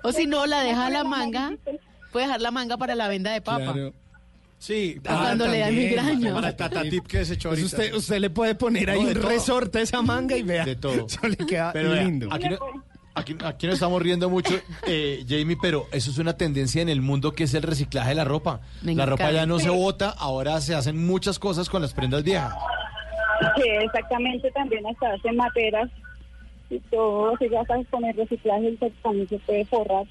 [0.02, 1.52] O si no, la deja la manga,
[2.12, 3.72] puede dejar la manga para la venda de papa.
[3.72, 3.92] Claro.
[4.58, 6.34] Sí, Ah, cuando le da migraña.
[6.34, 7.76] Para el tatatip que se echó Pues ahorita.
[7.82, 9.28] usted, usted le puede poner ahí No, un todo.
[9.28, 10.64] resorte a esa manga y vea.
[10.64, 11.06] De todo.
[11.08, 12.28] Eso le queda Pero vea, lindo.
[12.32, 12.58] aquí, no-
[13.14, 14.54] aquí, aquí nos estamos riendo mucho,
[14.86, 18.14] eh, Jamie, pero eso es una tendencia en el mundo que es el reciclaje de
[18.16, 18.60] la ropa.
[18.82, 22.22] Me la ropa ya no se bota, ahora se hacen muchas cosas con las prendas
[22.22, 22.54] viejas.
[23.56, 25.90] Sí, exactamente, también hasta hacen materas
[26.70, 30.04] y todo, si ya sabes, con el reciclaje el también se puede forrar.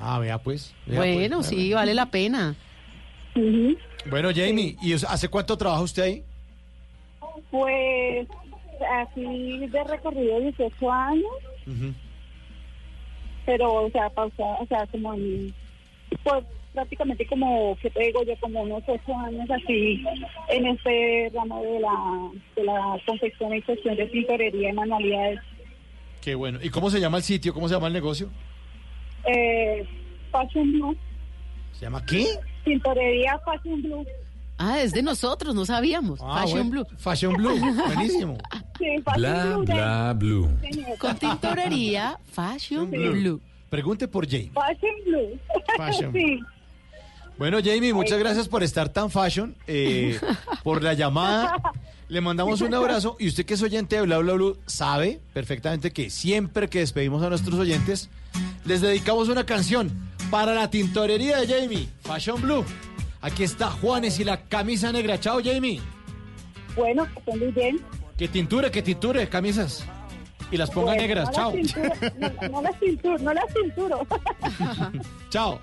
[0.00, 0.74] Ah, vea pues.
[0.86, 1.46] vea, Bueno, pues.
[1.48, 2.56] sí, vale la pena.
[4.10, 6.24] Bueno, Jamie, ¿y hace cuánto trabaja usted ahí?
[7.50, 8.26] Pues
[9.00, 11.24] así de recorrido 18 años,
[13.46, 15.54] pero o sea, pausa, o sea, como en,
[16.22, 20.04] pues prácticamente como, que te digo yo, como unos 8 años así
[20.48, 25.40] en este ramo de la, de la confección y cuestión de tintorería y manualidades.
[26.20, 26.58] Qué bueno.
[26.62, 27.54] ¿Y cómo se llama el sitio?
[27.54, 28.28] ¿Cómo se llama el negocio?
[29.26, 29.86] Eh,
[30.32, 30.96] Fashion Blue,
[31.72, 32.26] ¿Se llama qué?
[32.64, 34.06] tintorería Fashion Blue.
[34.66, 36.18] Ah, es de nosotros, no sabíamos.
[36.22, 36.84] Ah, Fashion bueno.
[36.86, 36.96] Blue.
[36.98, 38.38] Fashion Blue, buenísimo.
[38.78, 39.64] Sí, Fashion Bla, Blue.
[39.64, 40.48] bla, blue.
[40.98, 43.12] Con tintorería Fashion Blue.
[43.12, 43.40] Blue.
[43.68, 44.50] Pregunte por Jamie.
[44.54, 45.40] Fashion Blue.
[45.76, 46.12] Fashion.
[46.14, 46.40] sí.
[47.36, 50.18] Bueno, Jamie, muchas gracias por estar tan fashion, eh,
[50.62, 51.56] por la llamada.
[52.08, 55.90] Le mandamos un abrazo y usted que es oyente de Bla Bla Blue sabe perfectamente
[55.90, 58.08] que siempre que despedimos a nuestros oyentes
[58.64, 59.90] les dedicamos una canción
[60.30, 62.64] para la tintorería de Jamie, Fashion Blue.
[63.24, 65.18] Aquí está Juanes y la camisa negra.
[65.18, 65.80] Chao, Jamie.
[66.76, 67.80] Bueno, que estén muy bien.
[68.18, 69.82] Que tinture, que tinture camisas.
[70.50, 71.26] Y las ponga Bueno, negras.
[71.28, 71.54] no Chao.
[71.56, 74.06] las no, no las cinturo, no las cinturo.
[75.30, 75.58] Chao.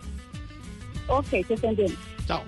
[1.07, 1.95] ok, que estén bien.
[2.25, 2.41] Chao.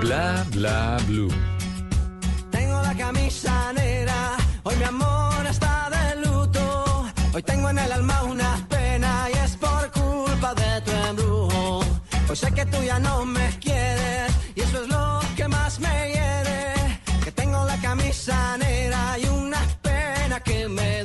[0.00, 1.28] Bla, bla, blue.
[2.50, 5.73] Tengo la camisa negra, hoy mi amor está.
[7.34, 11.80] Hoy tengo en el alma una pena y es por culpa de tu embrujo.
[12.28, 16.12] Hoy sé que tú ya no me quieres y eso es lo que más me
[16.12, 16.74] hiere.
[17.24, 21.03] Que tengo la camisa negra y una pena que me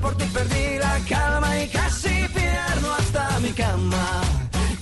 [0.00, 4.22] por ti perdí la calma y casi pierdo hasta mi cama.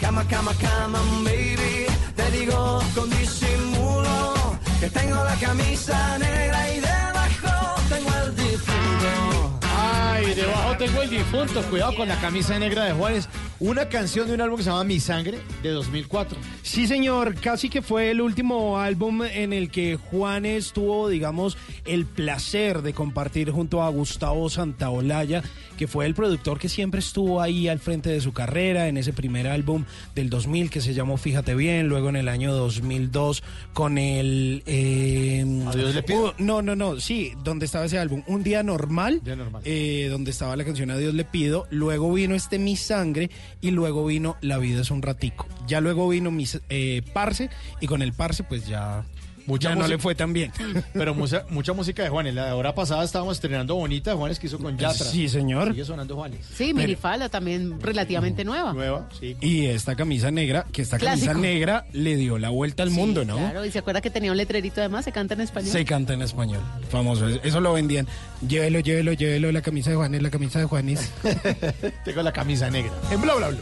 [0.01, 1.87] Cama, cama, cama, baby.
[2.15, 4.35] Te digo con disimulo
[4.81, 9.61] que tengo la camisa negra y debajo tengo el difunto.
[9.77, 11.63] Ay, debajo tengo el difunto.
[11.63, 13.29] Cuidado con la camisa negra de Juanes.
[13.61, 16.39] Una canción de un álbum que se llama Mi Sangre de 2004.
[16.63, 22.07] Sí, señor, casi que fue el último álbum en el que Juanes tuvo, digamos, el
[22.07, 25.43] placer de compartir junto a Gustavo Santaolalla,
[25.79, 29.13] que fue el productor que siempre estuvo ahí al frente de su carrera en ese
[29.15, 33.97] primer álbum del 2000 que se llamó Fíjate Bien, luego en el año 2002 con
[33.97, 34.63] el...
[34.67, 36.31] eh, Adiós le pido.
[36.31, 39.63] uh, no, no, no, sí, donde estaba ese álbum, Un Día Normal, Día Normal.
[39.65, 44.05] eh, donde estaba la canción Adiós le pido, luego vino este Mi Sangre y luego
[44.05, 45.47] vino La vida es un ratico.
[45.69, 47.51] Ya luego vino mi eh, Parce
[47.81, 49.05] y con el Parce pues ya,
[49.49, 50.53] Mucha ya no le fue tan bien.
[50.93, 52.35] Pero mucha, mucha música de Juanes.
[52.35, 55.07] La hora pasada estábamos estrenando Bonita de Juanes que hizo con Yatra.
[55.07, 55.71] Sí, señor.
[55.71, 56.45] Sigue sonando Juanes.
[56.55, 58.75] Sí, minifalda también relativamente nueva.
[58.75, 59.39] Nueva, sí.
[59.41, 63.39] Y esta camisa negra, que esta camisa negra le dio la vuelta al mundo, ¿no?
[63.39, 65.71] Claro, y se acuerda que tenía un letrerito además, se canta en español.
[65.71, 67.27] Se canta en español, famoso.
[67.27, 68.07] Eso lo vendían.
[68.47, 71.11] Llévelo, llévelo, llévelo, la camisa de Juanes, la camisa de Juanes.
[72.05, 72.93] Tengo la camisa negra.
[73.11, 73.59] En bla bla bla.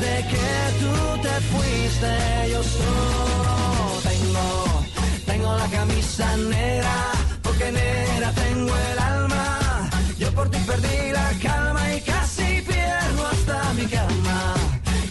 [0.00, 0.48] Desde que
[0.80, 4.84] tú te fuiste, yo solo tengo,
[5.26, 6.94] tengo la camisa negra,
[7.42, 9.90] porque negra tengo el alma.
[10.18, 14.54] Yo por ti perdí la calma y casi pierdo hasta mi cama.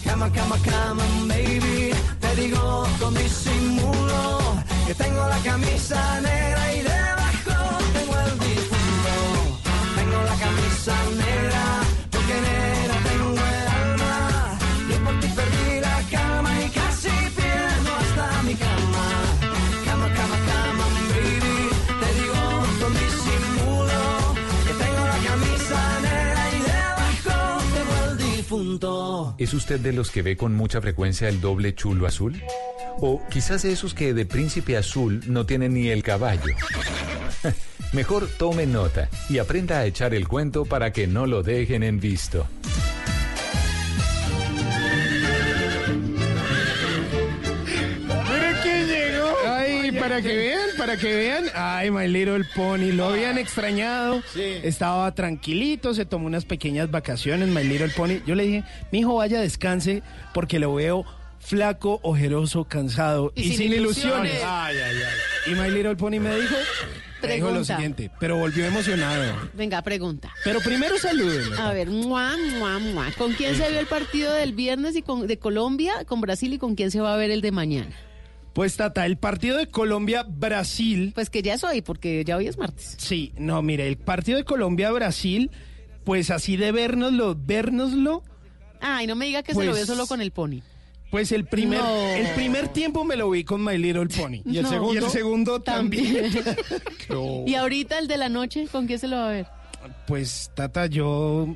[0.04, 1.92] Cama, cama, cama, baby.
[2.20, 4.40] Te digo con disimulo
[4.88, 7.58] que tengo la camisa negra y debajo
[7.94, 9.16] tengo el difunto.
[9.96, 11.69] Tengo la camisa negra
[29.38, 32.42] ¿Es usted de los que ve con mucha frecuencia el doble chulo azul?
[33.00, 36.56] O quizás esos que de príncipe azul no tienen ni el caballo.
[37.94, 42.00] Mejor tome nota y aprenda a echar el cuento para que no lo dejen en
[42.00, 42.48] visto.
[50.22, 51.46] Para que vean, para que vean.
[51.54, 54.22] Ay, My Little Pony, lo habían extrañado.
[54.36, 58.20] Estaba tranquilito, se tomó unas pequeñas vacaciones, My Little Pony.
[58.26, 60.04] Yo le dije, mi hijo, vaya, descanse,
[60.34, 61.06] porque lo veo
[61.40, 64.34] flaco, ojeroso, cansado y, Y sin sin ilusiones.
[64.34, 64.44] ilusiones.
[64.46, 64.96] Ay, ay,
[65.48, 65.52] ay.
[65.54, 66.56] Y My Little Pony me dijo,
[67.24, 69.24] me dijo lo siguiente, pero volvió emocionado.
[69.54, 70.32] Venga, pregunta.
[70.44, 71.56] Pero primero salúdenme.
[71.58, 73.12] A ver, mua, mua, mua.
[73.18, 76.58] ¿con quién se vio el partido del viernes y con, de Colombia, con Brasil y
[76.58, 77.90] con quién se va a ver el de mañana?
[78.60, 81.14] Pues Tata, el partido de Colombia-Brasil.
[81.16, 82.96] Pues que ya es hoy, porque ya hoy es martes.
[82.98, 85.50] Sí, no, mire, el partido de Colombia-Brasil,
[86.04, 88.22] pues así de vernoslo, vernoslo,
[88.82, 90.60] Ay, no me diga que se lo Pues- vio solo con el pony.
[91.10, 92.02] pues el primer, No.
[92.10, 94.42] el primer tiempo me lo vi con My Little Pony.
[94.46, 94.70] ¿Y el No.
[94.70, 94.94] segundo?
[94.94, 96.26] Y el segundo también.
[97.48, 99.48] Y ahorita el de la noche, ¿con quién se lo va a ver?
[100.06, 101.56] Pues Tata, yo,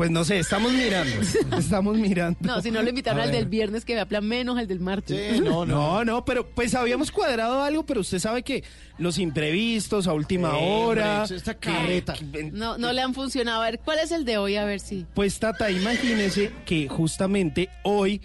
[0.00, 1.12] pues no sé, estamos mirando,
[1.58, 2.38] estamos mirando.
[2.40, 3.40] No, si no lo invitaron A al ver.
[3.40, 5.38] del viernes, que vea plan menos al del martes.
[5.42, 8.64] no, no, no, pero pues habíamos cuadrado algo, pero usted sabe que
[8.96, 11.24] los imprevistos a última hora.
[11.24, 12.14] esta carreta.
[12.14, 13.60] que- No, no le han funcionado.
[13.60, 14.56] A ver, ¿cuál es el de hoy?
[14.56, 15.04] A ver si.
[15.12, 18.22] Pues Tata, imagínese que justamente hoy,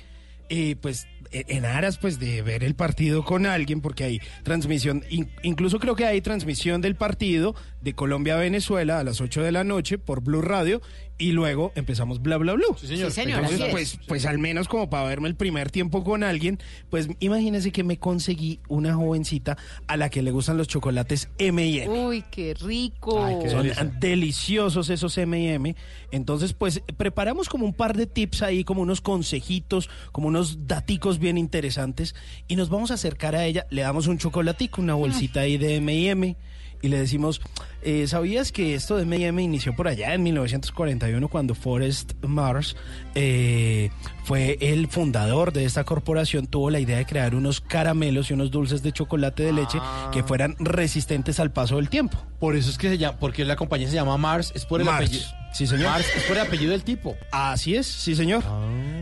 [0.48, 5.04] eh, pues e- en aras pues de ver el partido con alguien, porque hay transmisión,
[5.10, 9.42] in- incluso creo que hay transmisión del partido de Colombia a Venezuela a las 8
[9.42, 10.82] de la noche por Blue Radio
[11.18, 12.66] y luego empezamos bla bla bla.
[12.78, 16.04] Sí, señor, Sí, señor, Entonces, pues, pues al menos como para verme el primer tiempo
[16.04, 16.60] con alguien,
[16.90, 19.58] pues imagínese que me conseguí una jovencita
[19.88, 21.88] a la que le gustan los chocolates M&M.
[21.90, 23.26] Uy, qué rico.
[23.50, 25.76] Son deliciosos esos M&M.
[26.12, 31.20] Entonces, pues preparamos como un par de tips ahí, como unos consejitos, como unos daticos
[31.20, 32.16] bien interesantes
[32.48, 33.66] y nos vamos a acercar a ella.
[33.70, 36.36] Le damos un chocolatico, una bolsita ahí de M&M
[36.82, 37.42] y le decimos,
[37.82, 42.76] eh, ¿sabías que esto de M&M inició por allá en 1941 cuando Forrest Mars
[43.16, 43.90] eh,
[44.24, 46.48] fue el fundador de esta corporación?
[46.48, 49.80] Tuvo la idea de crear unos caramelos y unos dulces de chocolate de leche
[50.12, 52.18] que fueran resistentes al paso del tiempo.
[52.40, 54.86] Por eso es que se llama, porque la compañía se llama Mars, es por el
[54.86, 55.08] Mars.
[55.08, 55.45] apellido.
[55.56, 55.86] Sí, señor.
[55.92, 57.16] Mars es por el apellido del tipo.
[57.32, 58.44] Así es, sí, señor.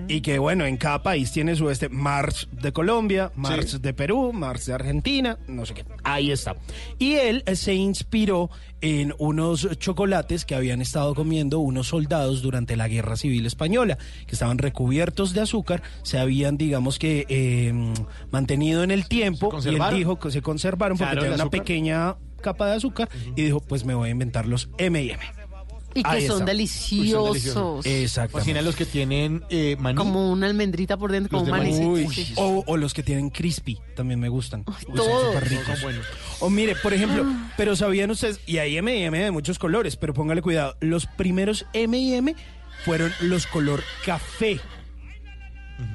[0.07, 3.77] Y que bueno, en cada país tiene su este Mars de Colombia, Mars Sí.
[3.79, 5.85] de Perú, Mars de Argentina, no sé qué.
[6.03, 6.55] Ahí está.
[6.99, 8.51] Y él eh, se inspiró
[8.81, 13.97] en unos chocolates que habían estado comiendo unos soldados durante la Guerra Civil Española,
[14.27, 17.73] que estaban recubiertos de azúcar, se habían, digamos que, eh,
[18.29, 19.57] mantenido en el tiempo.
[19.63, 23.41] y él dijo que se conservaron porque Claro, tenían una pequeña capa de azúcar y
[23.41, 25.17] dijo, pues me voy a inventar los M&M.
[25.93, 27.85] Y que son deliciosos.
[27.85, 28.37] Exacto.
[28.37, 29.97] Fascinan los que tienen eh, maní.
[29.97, 31.87] Como una almendrita por dentro, como un manicito.
[31.87, 32.33] Uy, sí.
[32.37, 34.63] o, o los que tienen crispy, también me gustan.
[34.67, 35.33] Uy, son todos.
[35.33, 35.65] súper ricos.
[35.65, 36.05] Son buenos.
[36.39, 37.25] O mire, por ejemplo,
[37.57, 42.35] pero sabían ustedes, y hay M&M de muchos colores, pero póngale cuidado, los primeros M&M
[42.83, 44.59] fueron los color café.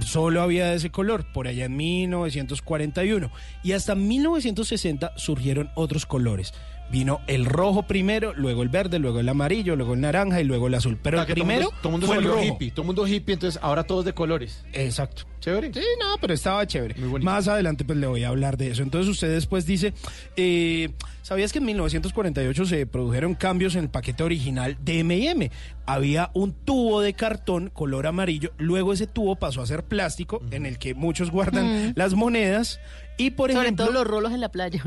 [0.00, 3.30] Solo había de ese color, por allá en 1941.
[3.62, 6.52] Y hasta 1960 surgieron otros colores.
[6.90, 10.68] Vino el rojo primero, luego el verde, luego el amarillo, luego el naranja y luego
[10.68, 10.98] el azul.
[11.02, 12.42] Pero O sea, el que todo primero mundo, todo mundo fue el rojo.
[12.42, 14.64] hippie, todo mundo hippie, entonces ahora todos de colores.
[14.72, 15.24] Exacto.
[15.40, 15.72] Chévere.
[15.72, 16.94] Sí, no, pero estaba chévere.
[17.20, 18.82] Más adelante pues le voy a hablar de eso.
[18.82, 19.92] Entonces usted después dice,
[20.36, 20.88] eh,
[21.22, 25.50] ¿sabías que en 1948 se produjeron cambios en el paquete original de M&M?
[25.86, 30.66] Había un tubo de cartón color amarillo, luego ese tubo pasó a ser plástico en
[30.66, 31.92] el que muchos guardan Mm.
[31.96, 32.80] las monedas
[33.18, 33.86] y por Sobre ejemplo...
[33.86, 34.82] todo los rolos en la playa.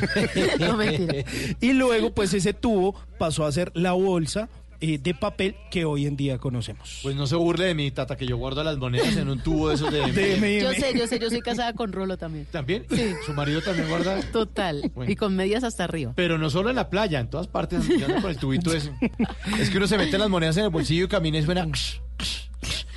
[0.60, 1.24] no, mentira.
[1.60, 4.48] y luego pues ese tubo pasó a ser la bolsa
[4.80, 7.00] eh, de papel que hoy en día conocemos.
[7.02, 9.68] Pues no se burle de mí, tata, que yo guardo las monedas en un tubo
[9.68, 10.12] de esos de...
[10.12, 10.60] De M&M.
[10.60, 12.46] Yo sé, yo sé, yo soy casada con rolo también.
[12.50, 12.84] ¿También?
[12.90, 13.14] Sí.
[13.24, 14.20] Su marido también guarda...
[14.30, 14.90] Total.
[14.94, 15.10] Bueno.
[15.10, 16.12] Y con medias hasta arriba.
[16.14, 17.80] Pero no solo en la playa, en todas partes,
[18.20, 18.92] con el tubito ese.
[19.58, 21.66] Es que uno se mete las monedas en el bolsillo y camina y suena...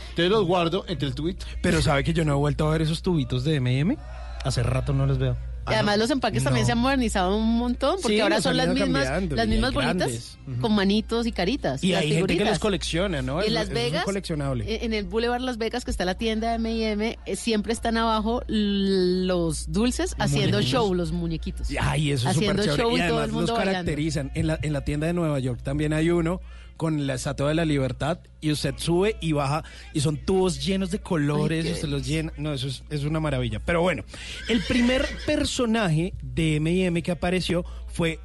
[0.10, 1.38] Entonces los guardo entre el tweet.
[1.62, 3.98] Pero ¿sabe que yo no he vuelto a ver esos tubitos de M&M?
[4.44, 5.36] Hace rato no los veo.
[5.70, 8.56] Y además los empaques también se han modernizado un montón, porque Sí, ahora los son
[8.56, 11.84] las mismas, las y mismas bolitas con manitos y caritas.
[11.84, 13.44] Y las hay gente que los los colecciona, ¿no?
[13.44, 17.36] En Las Vegas, en el Boulevard Las Vegas, que está la tienda de M&M, eh,
[17.36, 20.72] siempre están abajo los dulces haciendo muñequitos.
[20.72, 21.68] show, los muñequitos.
[21.82, 23.72] Ay, eso es haciendo show Y y todo el los mundo bailando.
[23.74, 24.32] caracterizan.
[24.36, 26.40] En la, en la tienda de Nueva York también hay uno
[26.78, 29.64] con la Estatua de la Libertad y usted sube y baja
[29.94, 32.32] y son tubos llenos de colores, Ay, usted los llena.
[32.38, 33.60] No, eso es, es una maravilla.
[33.60, 34.04] Pero bueno,
[34.48, 38.20] el primer personaje de M&M que apareció fue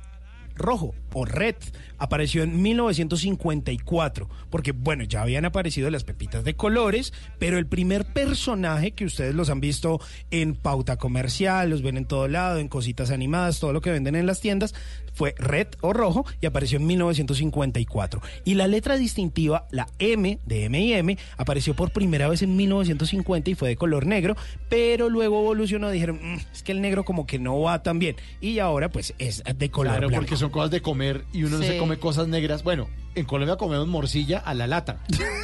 [0.55, 1.57] rojo o red.
[1.99, 8.05] Apareció en 1954 porque bueno ya habían aparecido las pepitas de colores pero el primer
[8.05, 10.01] personaje que ustedes los han visto
[10.31, 14.17] en pauta comercial los ven en todo lado en cositas animadas todo lo que venden
[14.17, 14.75] en las tiendas
[15.15, 20.65] fue red o rojo y apareció en 1954 y la letra distintiva la M de
[20.65, 24.37] M&M apareció por primera vez en 1950 y fue de color negro
[24.69, 28.17] pero luego evolucionó dijeron "Mm, es que el negro como que no va tan bien
[28.41, 30.23] y ahora pues es de color Claro, blanco.
[30.25, 31.02] porque son cosas de comer
[31.33, 31.71] y uno no Sí.
[31.73, 32.63] se come cosas negras.
[32.63, 34.99] Bueno, en Colombia comemos morcilla a la lata.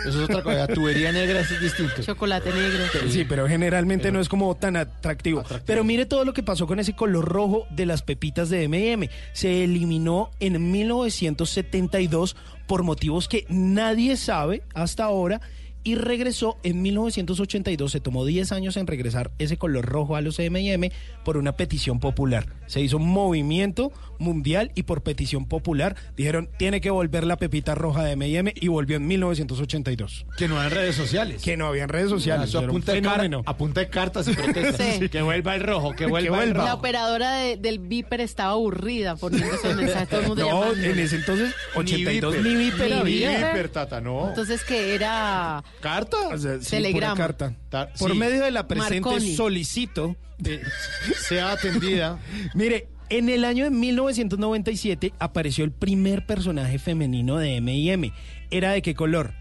[0.07, 0.67] Eso es otra cosa.
[0.69, 2.03] Tubería negra es distinto.
[2.03, 2.85] Chocolate negro.
[3.11, 5.43] Sí, pero generalmente no es como tan atractivo.
[5.67, 9.11] Pero mire todo lo que pasó con ese color rojo de las pepitas de M&M.
[9.33, 12.37] Se eliminó en 1972
[12.67, 15.41] por motivos que nadie sabe hasta ahora
[15.89, 17.91] y regresó en 1982.
[17.93, 20.93] Se tomó 10 años en regresar ese color rojo a los M&M
[21.24, 22.47] por una petición popular.
[22.66, 27.74] Se hizo un movimiento mundial y por petición popular dijeron tiene que volver la pepita
[27.74, 30.26] roja de M&M y volvió en 1982.
[30.36, 31.43] Que no hay redes sociales.
[31.43, 32.51] Que no habían redes sociales.
[32.51, 33.43] Eso a era un punta, de fenómeno.
[33.91, 34.86] cartas y protestas.
[34.99, 35.09] Sí.
[35.09, 36.45] Que vuelva el rojo, que vuelva, vuelva.
[36.45, 36.78] el La rojo.
[36.78, 40.84] operadora de- del Viper estaba aburrida poniendo esos mensajes, todo el mundo No, llamando.
[40.89, 42.72] en ese entonces, 82 Ni ni Viper.
[42.74, 43.49] Viper Ni había.
[43.49, 44.28] Viper, tata, no.
[44.28, 46.16] Entonces que era ¿Carta?
[46.29, 47.14] O sea, sí, Telegrama.
[47.14, 47.55] pura carta.
[47.68, 48.18] Ta- Por sí.
[48.18, 49.35] medio de la presente Marconi.
[49.35, 50.16] solicito.
[50.45, 50.62] Eh,
[51.29, 52.18] sea atendida.
[52.55, 58.12] Mire, en el año de 1997 apareció el primer personaje femenino de M&M.
[58.51, 59.33] ¿Era de qué color?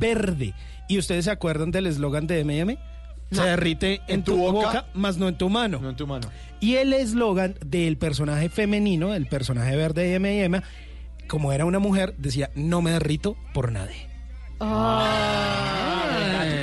[0.00, 0.54] Verde.
[0.88, 2.78] ¿Y ustedes se acuerdan del eslogan de M&M?
[3.30, 5.80] Se derrite en, tu, boca, más no en tu mano.
[5.82, 6.30] No en tu mano.
[6.60, 10.62] Y el eslogan del personaje femenino, el personaje verde de M&M,
[11.28, 14.06] como era una mujer, decía, no me derrito por nadie.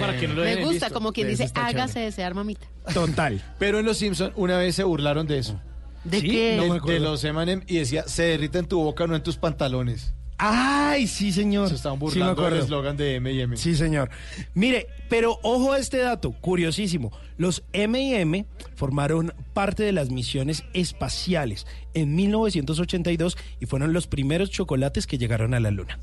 [0.08, 0.94] Para que no lo Me gusta, visto.
[0.94, 2.06] como quien dice, hágase chévere.
[2.06, 2.68] desear, mamita.
[2.94, 3.42] Total.
[3.60, 5.60] Pero en Los Simpsons una vez se burlaron de eso.
[6.04, 6.30] ¿De ¿Sí?
[6.30, 6.56] qué?
[6.58, 9.38] No me De- los M&M y decía, se derrita en tu boca, no en tus
[9.38, 10.14] pantalones.
[10.38, 11.70] ¡Ay, sí, señor!
[11.70, 12.64] Se estaban Sí, burlando del acuerdo.
[12.66, 13.56] eslogan de M&M.
[13.56, 14.10] Sí, señor.
[14.54, 17.12] Mire, pero ojo a este dato, curiosísimo.
[17.38, 18.46] Los M&M
[18.76, 25.54] formaron parte de las misiones espaciales en 1982 y fueron los primeros chocolates que llegaron
[25.54, 26.00] a la Luna.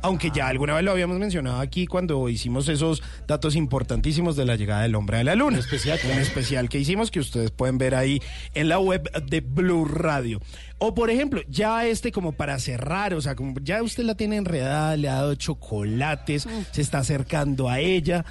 [0.00, 4.56] Aunque ya alguna vez lo habíamos mencionado aquí cuando hicimos esos datos importantísimos de la
[4.56, 5.56] llegada del hombre a la luna.
[5.56, 8.22] Un especial, Un especial que hicimos que ustedes pueden ver ahí
[8.54, 10.40] en la web de Blue Radio.
[10.78, 14.36] O por ejemplo, ya este como para cerrar, o sea, como ya usted la tiene
[14.36, 18.24] enredada, le ha dado chocolates, se está acercando a ella.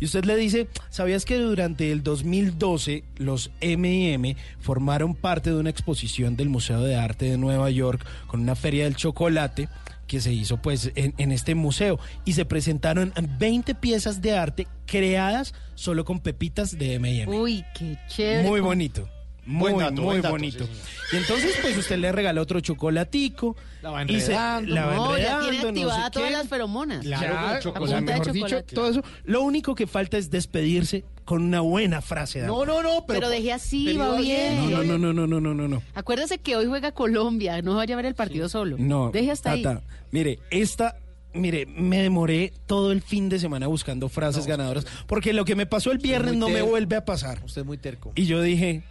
[0.00, 5.70] Y usted le dice, ¿sabías que durante el 2012 los M&M formaron parte de una
[5.70, 9.68] exposición del Museo de Arte de Nueva York con una feria del chocolate
[10.08, 14.66] que se hizo pues en, en este museo y se presentaron 20 piezas de arte
[14.86, 17.32] creadas solo con pepitas de M&M.
[17.32, 18.48] Uy, qué chévere.
[18.48, 19.08] Muy bonito.
[19.48, 20.64] Muy, Buen dato, muy buen dato, bonito.
[20.66, 20.70] sí,
[21.12, 23.56] y entonces, pues usted le regala otro chocolatico.
[23.82, 26.34] La va y se- la va No, ya tiene no activada sé todas qué.
[26.36, 27.00] las feromonas.
[27.04, 29.02] Claro, Ya, con mejor de dicho, todo eso.
[29.24, 32.40] Lo único que falta es despedirse con una buena frase.
[32.42, 33.20] No, no, no, pero...
[33.20, 34.70] Pero, deje así, pero va bien.
[34.70, 35.82] no, no, no, no, no, no, no, no.
[35.94, 38.76] Acuérdese que hoy juega Colombia, no vaya a ver el partido solo.
[38.78, 39.64] No, Deje hasta ahí.
[40.10, 40.96] Mire, esta,
[41.32, 45.64] mire, me demoré todo el fin de semana buscando frases ganadoras, porque lo que me
[45.64, 47.40] pasó el viernes no me vuelve a pasar.
[47.46, 48.12] Usted es muy terco.
[48.14, 48.82] Y yo dije,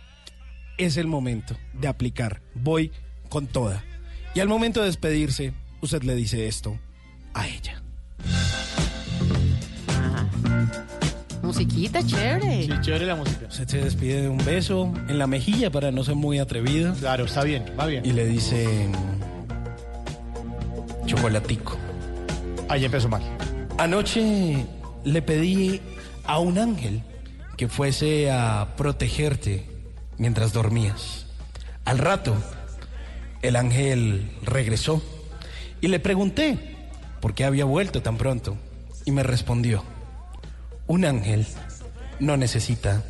[0.78, 2.92] es el momento de aplicar, voy
[3.30, 3.84] con toda.
[4.34, 6.80] Y al momento de despedirse, usted le dice esto
[7.34, 7.82] a ella.
[11.42, 12.64] Musiquita chévere.
[12.64, 13.48] Sí, chévere la música.
[13.48, 17.26] Usted se despide de un beso en la mejilla para no ser muy atrevido Claro,
[17.26, 18.06] está bien, va bien.
[18.06, 18.90] y le dice,
[21.06, 21.78] chocolatico.
[22.70, 23.22] Ahí empezó mal.
[23.78, 24.66] Anoche
[25.06, 25.80] le pedí
[26.26, 27.02] a un ángel
[27.56, 29.66] que fuese a protegerte
[30.18, 31.26] mientras dormías.
[31.86, 32.36] Al rato,
[33.42, 35.02] el ángel regresó
[35.82, 36.76] y le pregunté
[37.22, 38.58] por qué había vuelto tan pronto
[39.06, 39.84] y me respondió,
[40.88, 41.48] un ángel
[42.20, 43.04] no necesita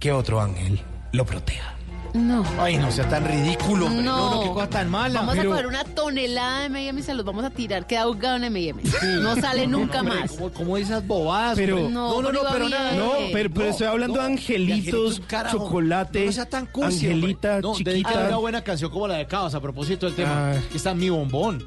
[0.00, 0.80] que otro ángel
[1.12, 1.73] lo proteja.
[2.14, 2.44] No.
[2.60, 4.04] Ay, no sea tan ridículo, hombre.
[4.04, 4.42] No, no, No.
[4.42, 5.20] qué cosa tan mala.
[5.20, 7.86] Vamos Pero- a coger una tonelada de M&M y se los vamos a tirar.
[7.88, 8.80] Queda ahogado en M&M.
[9.20, 10.30] No sale nunca hombre, más.
[10.32, 11.56] ¿Cómo, cómo esas bobadas?
[11.56, 11.92] Pero- hombre?
[11.92, 12.98] No, pero iba bien.
[12.98, 15.58] No, pero, pero estoy hablando de angelitos, carajo.
[15.58, 17.60] chocolate, No sea tan cursi, angelita.
[17.60, 18.26] No, chiquita.
[18.28, 20.52] una buena canción como la de Cabas a propósito del tema.
[20.52, 20.60] Ah.
[20.70, 21.64] que está mi bombón.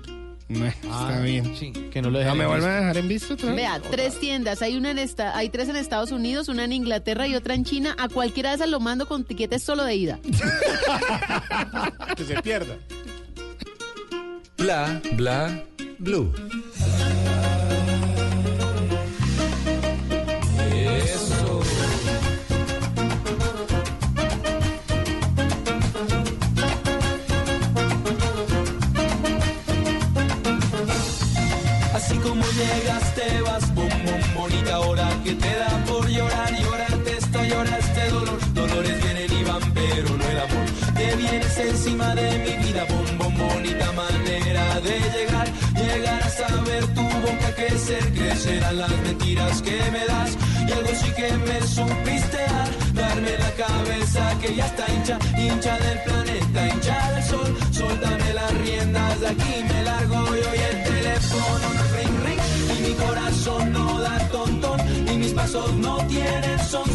[0.50, 1.56] No, está bien.
[1.58, 2.68] Sí, que no lo dejen Ah, ¿Me visto.
[2.70, 3.56] a dejar en visto otra vez?
[3.58, 4.62] Vea, tres tiendas.
[4.62, 7.66] Hay una en esta, hay tres en Estados Unidos, una en Inglaterra y otra en
[7.66, 7.96] China.
[8.00, 10.20] A cualquiera de esas lo mando con tiquetes solo de ida.
[12.16, 12.78] que se pierda.
[14.58, 15.64] Bla, bla,
[16.00, 16.32] blue.
[32.58, 38.10] Llegaste vas, bom, bom, bonita ahora que te da por llorar, llorarte esto, llora este
[38.10, 40.66] dolor, dolores vienen y van, pero no el amor.
[40.96, 46.84] Te vienes encima de mi vida, bom, bom, bonita manera de llegar, llegar a saber
[46.96, 50.32] tu boca crecer, crecerán las mentiras que me das,
[50.68, 55.78] y algo sí que me supiste dar, darme la cabeza que ya está hincha, hincha
[55.78, 60.84] del planeta, hincha del sol, suéltame las riendas de aquí, me largo yo y el
[60.84, 61.97] teléfono no
[63.48, 64.80] no da tontón,
[65.12, 66.88] y mis pasos no tienen son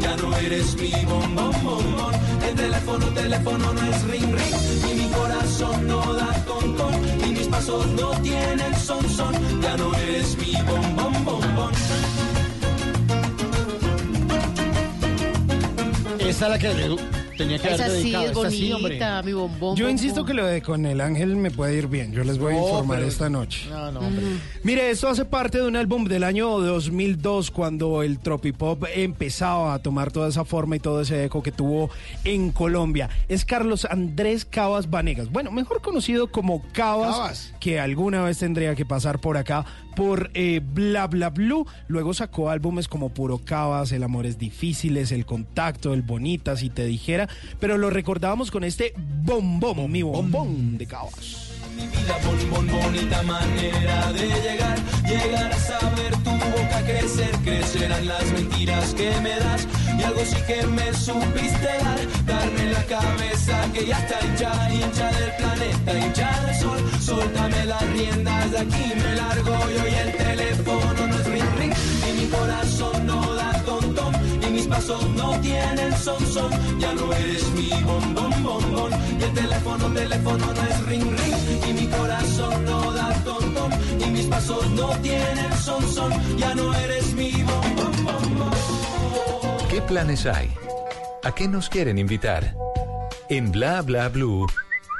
[0.00, 2.14] ya no eres mi bombón bombón,
[2.48, 6.94] el teléfono, teléfono no es ring ring, y mi corazón no da tontón,
[7.24, 9.32] y mis pasos no tienen son son,
[9.62, 11.72] ya no eres mi bombón bombón.
[16.18, 16.74] Esa es la que
[17.42, 18.24] tenía que haber sí dedicado.
[18.24, 18.88] es Esta sí, hombre.
[18.90, 19.76] bonita, mi bombón.
[19.76, 19.90] Yo bombón.
[19.90, 22.12] insisto que lo de con el ángel me puede ir bien.
[22.12, 23.68] Yo les voy a No, informar pero- esta noche.
[23.70, 24.24] No, no, hombre.
[24.62, 29.78] Mire, esto hace parte de un álbum del año 2002 cuando el tropipop empezaba a
[29.80, 31.90] tomar toda esa forma y todo ese eco que tuvo
[32.24, 33.08] en Colombia.
[33.28, 35.30] Es Carlos Andrés Cabas Vanegas.
[35.30, 37.54] Bueno, mejor conocido como Cabas, Cabas.
[37.60, 39.64] que alguna vez tendría que pasar por acá
[39.96, 41.66] por eh, Bla Bla Blue.
[41.88, 46.70] Luego sacó álbumes como Puro Cabas, El Amor es Difícil, El Contacto, El Bonita, si
[46.70, 47.28] te dijera.
[47.60, 51.52] Pero lo recordábamos con este bombón, mi bombón de Cabas.
[51.76, 52.18] mi vida,
[52.50, 59.10] bon, bonita manera de llegar, llegar a saber tu boca crecer, crecerán las mentiras que
[59.20, 59.66] me das,
[59.98, 65.10] y algo sí que me supiste dar, darme la cabeza que ya está hincha, hincha
[65.12, 70.16] del planeta, hincha del sol, suéltame las riendas de aquí, me largo yo y el
[70.16, 71.72] teléfono no es ring ring,
[72.08, 74.12] y mi corazón no da tontón,
[74.62, 79.92] mis pasos no tienen son son, ya no eres mi bombón bombón, y el teléfono,
[79.92, 84.88] teléfono no es ring ring, y mi corazón no da tontón, y mis pasos no
[84.98, 88.50] tienen son son, ya no eres mi bombón bombón.
[89.68, 90.48] ¿Qué planes hay?
[91.24, 92.54] ¿A qué nos quieren invitar?
[93.28, 94.46] En Bla Bla Blue,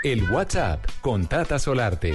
[0.02, 2.14] el WhatsApp con Tata Solarte.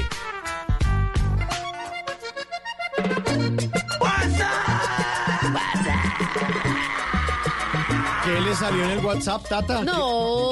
[8.27, 9.79] ¿Qué le salió en el WhatsApp, Tata?
[9.79, 9.93] ¿Qué- No,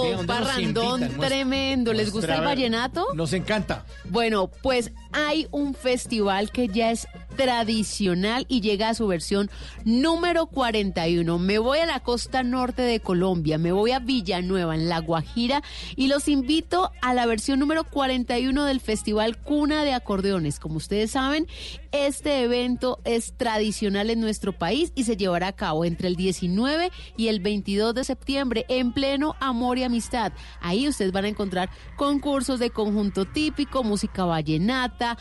[0.03, 0.11] qué?
[0.13, 0.99] ¿Dónde nos parrandón invitan?
[1.17, 1.93] Muestra- tremendo.
[1.93, 3.07] ¿Les gusta el vallenato?
[3.13, 3.83] Nos encanta.
[4.05, 7.05] Bueno, pues hay un festival que ya es
[7.35, 9.49] tradicional y llega a su versión
[9.83, 11.37] número 41.
[11.37, 15.61] Me voy a la costa norte de Colombia, me voy a Villanueva, en La Guajira,
[15.95, 20.59] y los invito a la versión número 41 del Festival Cuna de Acordeones.
[20.59, 21.47] Como ustedes saben,
[21.91, 26.91] este evento es tradicional en nuestro país y se llevará a cabo entre el 19
[27.17, 30.33] y el 22 de septiembre en pleno amor y amistad.
[30.61, 35.17] Ahí ustedes van a encontrar concursos de conjunto típico, música vallenata,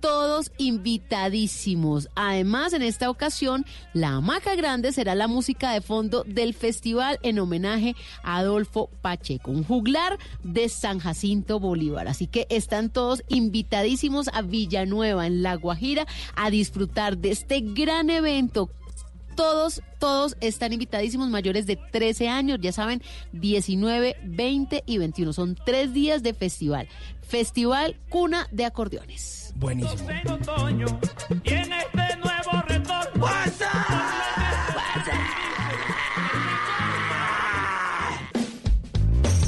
[0.00, 2.08] todos invitadísimos.
[2.14, 7.38] Además, en esta ocasión, la hamaca grande será la música de fondo del festival en
[7.38, 12.08] homenaje a Adolfo Pacheco, un juglar de San Jacinto Bolívar.
[12.08, 18.10] Así que están todos invitadísimos a Villanueva, en La Guajira, a disfrutar de este gran
[18.10, 18.70] evento
[19.38, 25.32] todos, todos están invitadísimos mayores de 13 años, ya saben, 19, 20 y 21.
[25.32, 26.88] Son tres días de festival.
[27.28, 29.52] Festival Cuna de Acordeones.
[29.56, 30.10] Buenísimo.
[30.10, 30.86] en otoño
[31.44, 33.26] y en este nuevo retorno.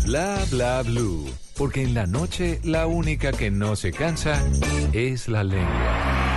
[0.05, 4.45] Bla Bla Blue, porque en la noche la única que no se cansa
[4.93, 6.31] es la lengua.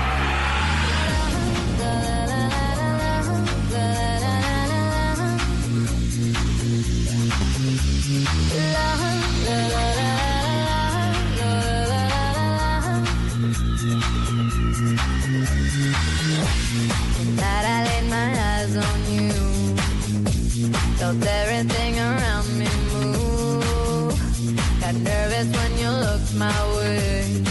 [17.43, 19.33] That I laid my eyes on you.
[20.99, 24.15] Felt everything around me move.
[24.81, 27.43] got nervous when you looked my way.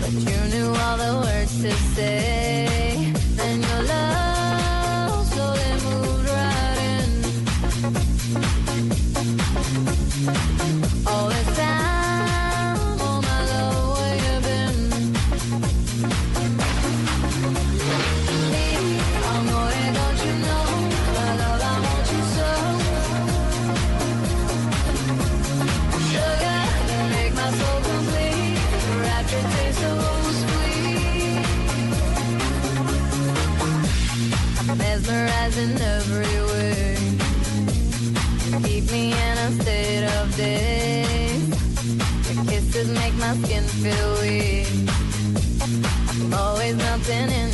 [0.00, 3.12] But you knew all the words to say.
[3.38, 7.08] Then your love slowly moved right in.
[11.06, 11.50] All this
[35.60, 36.96] Mesmerizing every way.
[38.62, 41.48] Keep me in a state of daze.
[42.34, 44.68] Your kisses make my skin feel weak.
[46.08, 47.49] I'm always melting in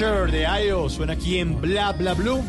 [0.00, 2.42] de IO suena aquí en Bla Bla Blue.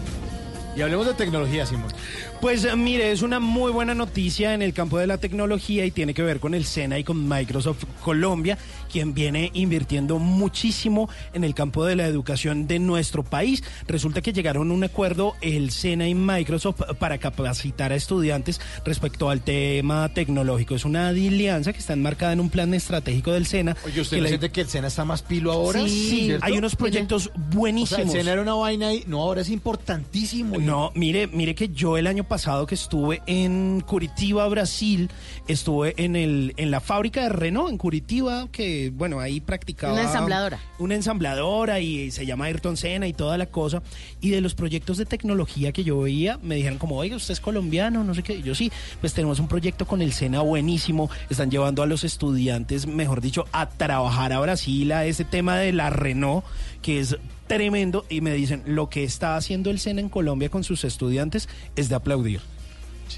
[0.73, 1.91] Y hablemos de tecnología, Simón.
[2.39, 5.91] Pues eh, mire, es una muy buena noticia en el campo de la tecnología y
[5.91, 8.57] tiene que ver con el SENA y con Microsoft Colombia,
[8.91, 13.63] quien viene invirtiendo muchísimo en el campo de la educación de nuestro país.
[13.87, 19.29] Resulta que llegaron a un acuerdo el SENA y Microsoft para capacitar a estudiantes respecto
[19.29, 20.75] al tema tecnológico.
[20.75, 23.77] Es una alianza que está enmarcada en un plan estratégico del SENA.
[23.85, 25.81] Oye, ¿usted que no la- que el SENA está más pilo ahora?
[25.87, 26.45] Sí, ¿Cierto?
[26.45, 28.01] hay unos proyectos O sea, buenísimos.
[28.05, 30.57] el SENA era una vaina y no, ahora es importantísimo.
[30.59, 35.09] No, mire, mire que yo el año pasado que estuve en Curitiba, Brasil,
[35.47, 40.03] estuve en el en la fábrica de Renault en Curitiba, que bueno, ahí practicaba Una
[40.03, 40.59] ensambladora.
[40.79, 43.83] Una ensambladora y se llama Ayrton Senna y toda la cosa.
[44.19, 47.39] Y de los proyectos de tecnología que yo veía, me dijeron como, oiga, usted es
[47.39, 48.35] colombiano, no sé qué.
[48.35, 51.09] Y yo sí, pues tenemos un proyecto con el SENA buenísimo.
[51.29, 55.73] Están llevando a los estudiantes, mejor dicho, a trabajar a Brasil, a ese tema de
[55.73, 56.43] la Renault,
[56.81, 57.17] que es
[57.47, 58.05] tremendo.
[58.09, 61.89] Y me dicen, lo que está haciendo el SENA en Colombia con sus estudiantes es
[61.89, 62.41] de aplaudir.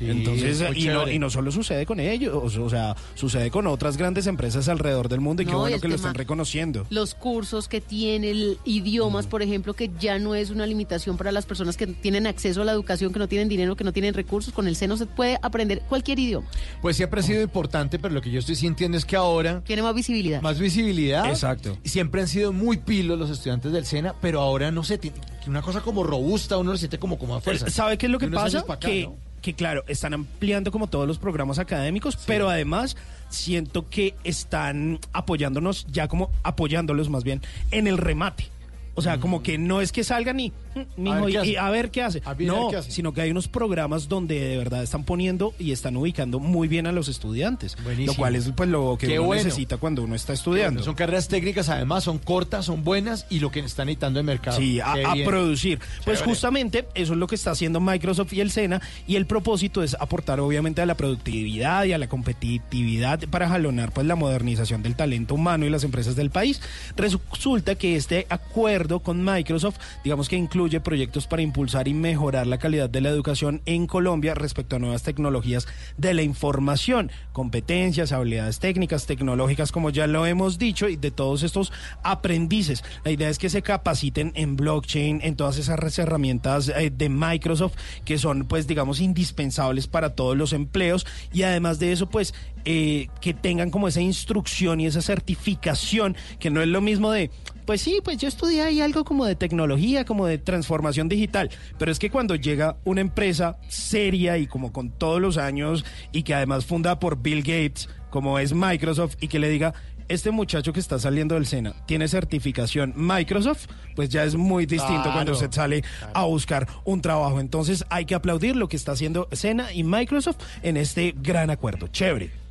[0.02, 4.28] Entonces, y no, y no solo sucede con ellos, o sea, sucede con otras grandes
[4.28, 6.86] empresas alrededor del mundo y qué No, y bueno que lo están reconociendo.
[6.90, 11.32] Los cursos que tiene, el idiomas, por ejemplo, que ya no es una limitación para
[11.32, 14.14] las personas que tienen acceso a la educación, que no tienen dinero, que no tienen
[14.14, 14.54] recursos.
[14.54, 16.48] Con el seno se puede aprender cualquier idioma.
[16.82, 19.62] Pues siempre ha sido importante, pero lo que yo estoy sintiendo es que ahora...
[19.66, 20.42] Tiene más visibilidad.
[20.42, 21.28] Más visibilidad.
[21.28, 21.78] Exacto.
[21.84, 25.18] Siempre han sido muy pilos los estudiantes del SENA, pero ahora no sé, tiene
[25.48, 27.70] una cosa como robusta, uno lo siente como, como a fuerza.
[27.70, 28.60] ¿Sabe qué es lo que pasa?
[28.60, 29.16] acá, que, ¿no?
[29.44, 32.96] Que claro, están ampliando como todos los programas académicos, pero además
[33.30, 38.53] siento que están apoyándonos, ya como apoyándolos más bien, en el remate.
[38.96, 42.04] O sea, como que no es que salgan y, mm, mijo, y- a ver qué
[42.04, 42.22] hace.
[42.26, 42.92] A ver, No, qué hace.
[42.92, 46.86] sino que hay unos programas donde de verdad están poniendo y están ubicando muy bien
[46.86, 47.76] a los estudiantes.
[47.84, 48.14] Buenísimo.
[48.14, 49.44] Lo cual es pues lo que Qué uno bueno.
[49.46, 50.74] necesita cuando uno está estudiando.
[50.80, 54.26] Bueno, son carreras técnicas, además, son cortas, son buenas y lo que están necesitando el
[54.28, 54.58] mercado.
[54.58, 54.94] Sí, a,
[55.26, 55.80] producir.
[56.06, 56.26] Pues Chévere.
[56.26, 59.96] justamente eso es lo que está haciendo Microsoft y el SENA y el propósito es
[60.00, 64.96] aportar obviamente a la productividad y a la competitividad para jalonar pues la modernización del
[64.96, 66.62] talento humano y las empresas del país.
[66.96, 72.58] Resulta que este acuerdo con Microsoft, digamos que incluye proyectos para impulsar y mejorar la
[72.58, 75.68] calidad de la educación en Colombia respecto a nuevas tecnologías
[75.98, 81.44] de la información, competencias, habilidades técnicas, tecnológicas, como ya lo hemos dicho, y de todos
[81.44, 81.72] estos
[82.04, 82.84] aprendices.
[83.06, 87.76] La idea es que se capaciten en blockchain, en todas esas herramientas eh, de Microsoft
[88.04, 92.34] que son, pues, digamos, indispensables para todos los empleos y además de eso, pues,
[92.66, 97.30] eh, que tengan como esa instrucción y esa certificación, que no es lo mismo de,
[97.66, 101.92] pues sí, pues yo estudié ahí algo como de tecnología, como de transformación digital, pero
[101.92, 106.34] es que cuando llega una empresa seria y como con todos los años y que
[106.34, 109.74] además fundada por Bill Gates, como es Microsoft, y que le diga,
[110.08, 115.04] este muchacho que está saliendo del SENA tiene certificación Microsoft, pues ya es muy distinto
[115.04, 117.40] Claro, cuando usted sale a buscar un trabajo.
[117.40, 121.88] Entonces hay que aplaudir lo que está haciendo SENA y Microsoft en este gran acuerdo.
[121.88, 122.43] Chévere.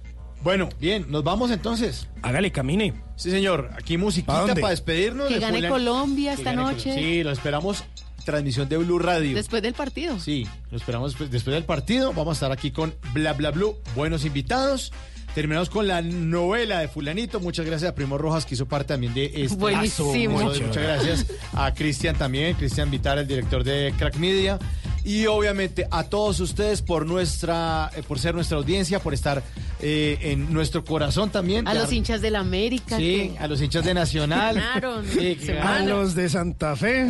[0.42, 2.08] Bueno, bien, nos vamos entonces.
[2.22, 2.94] Hágale, camine.
[3.16, 3.70] Sí, señor.
[3.76, 4.60] Aquí ¿Pa musiquita dónde?
[4.60, 5.28] para despedirnos.
[5.28, 6.94] Que de gane Colombia Que esta gane noche.
[6.94, 7.84] Sí, lo esperamos.
[8.24, 9.34] Transmisión de Blue Radio.
[9.34, 10.18] Después del partido.
[10.20, 12.12] Sí, lo esperamos después, después del partido.
[12.12, 13.76] Vamos a estar aquí con Bla Bla Blue.
[13.96, 14.92] Buenos invitados.
[15.34, 17.40] Terminamos con la novela de Fulanito.
[17.40, 19.56] Muchas gracias a Primo Rojas, que hizo parte también de este.
[19.56, 20.12] Buenísimo.
[20.28, 24.58] Muchas, muchas gracias a Cristian también, Cristian Vitar, el director de Crack Media.
[25.04, 29.42] Y obviamente a todos ustedes por nuestra, eh, por ser nuestra audiencia, por estar
[29.80, 31.66] eh, en nuestro corazón también.
[31.66, 32.96] A Dar- los hinchas del América.
[32.98, 34.54] Sí, que a los hinchas de Nacional.
[34.54, 35.04] ganaron.
[35.08, 37.02] Sí, A los de Santa Fe.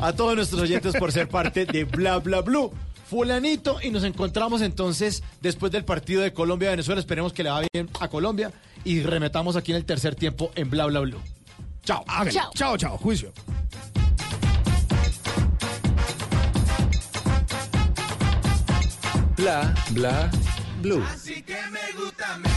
[0.00, 2.72] A todos nuestros oyentes por ser parte de Bla Bla Blue.
[3.08, 7.00] Fulanito, y nos encontramos entonces después del partido de Colombia-Venezuela.
[7.00, 8.52] Esperemos que le va bien a Colombia
[8.84, 11.18] y remetamos aquí en el tercer tiempo en Bla Bla Blue.
[11.84, 12.04] Chao.
[12.30, 12.50] Chao.
[12.54, 12.96] Chao, chao.
[12.98, 13.32] Juicio.
[19.40, 20.30] Bla, bla,
[20.82, 21.02] blue.
[21.02, 22.49] Así que me gusta mí.